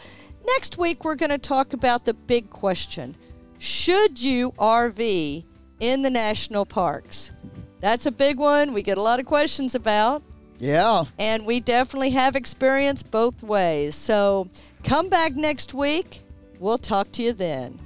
next 0.45 0.79
week 0.79 1.05
we're 1.05 1.15
going 1.15 1.31
to 1.31 1.39
talk 1.39 1.75
about 1.75 2.07
the 2.07 2.15
big 2.15 2.51
question. 2.51 3.15
Should 3.61 4.21
you 4.21 4.51
RV 4.59 5.45
in 5.79 6.03
the 6.03 6.11
national 6.11 6.67
parks? 6.67 7.37
That's 7.79 8.07
a 8.07 8.11
big 8.11 8.39
one. 8.39 8.73
We 8.73 8.83
get 8.83 8.99
a 8.99 9.03
lot 9.03 9.21
of 9.21 9.27
questions 9.27 9.77
about 9.77 10.25
Yeah. 10.59 11.05
and 11.19 11.45
we 11.45 11.61
definitely 11.61 12.11
have 12.11 12.37
experience 12.37 13.03
both 13.03 13.43
ways. 13.43 13.95
So 13.95 14.49
come 14.85 15.09
back 15.09 15.35
next 15.35 15.75
week. 15.75 16.21
We'll 16.61 16.79
talk 16.79 17.11
to 17.13 17.23
you 17.23 17.33
then. 17.33 17.79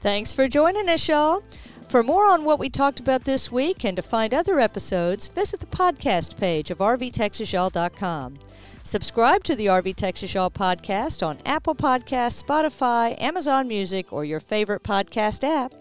Thanks 0.00 0.32
for 0.32 0.48
joining 0.48 0.88
us, 0.88 1.08
y'all. 1.08 1.42
For 1.88 2.02
more 2.02 2.26
on 2.26 2.44
what 2.44 2.58
we 2.58 2.68
talked 2.68 3.00
about 3.00 3.24
this 3.24 3.50
week 3.50 3.82
and 3.82 3.96
to 3.96 4.02
find 4.02 4.34
other 4.34 4.60
episodes, 4.60 5.28
visit 5.28 5.58
the 5.60 5.66
podcast 5.66 6.36
page 6.36 6.70
of 6.70 6.78
rvtexasyall.com. 6.78 8.34
Subscribe 8.82 9.42
to 9.44 9.56
the 9.56 9.66
RV 9.66 9.96
Texas 9.96 10.34
Y'all 10.34 10.50
podcast 10.50 11.26
on 11.26 11.38
Apple 11.46 11.74
Podcasts, 11.74 12.42
Spotify, 12.42 13.20
Amazon 13.20 13.68
Music, 13.68 14.12
or 14.12 14.24
your 14.24 14.40
favorite 14.40 14.82
podcast 14.82 15.44
app. 15.44 15.72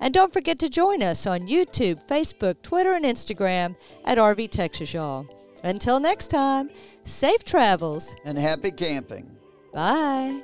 And 0.00 0.12
don't 0.12 0.32
forget 0.32 0.58
to 0.60 0.68
join 0.68 1.00
us 1.00 1.26
on 1.26 1.46
YouTube, 1.46 2.04
Facebook, 2.08 2.60
Twitter, 2.62 2.94
and 2.94 3.04
Instagram 3.04 3.76
at 4.04 4.18
RV 4.18 4.50
Texas 4.50 4.92
Y'all. 4.92 5.26
Until 5.62 6.00
next 6.00 6.28
time, 6.28 6.70
safe 7.04 7.44
travels. 7.44 8.16
And 8.24 8.36
happy 8.36 8.72
camping. 8.72 9.30
Bye. 9.72 10.42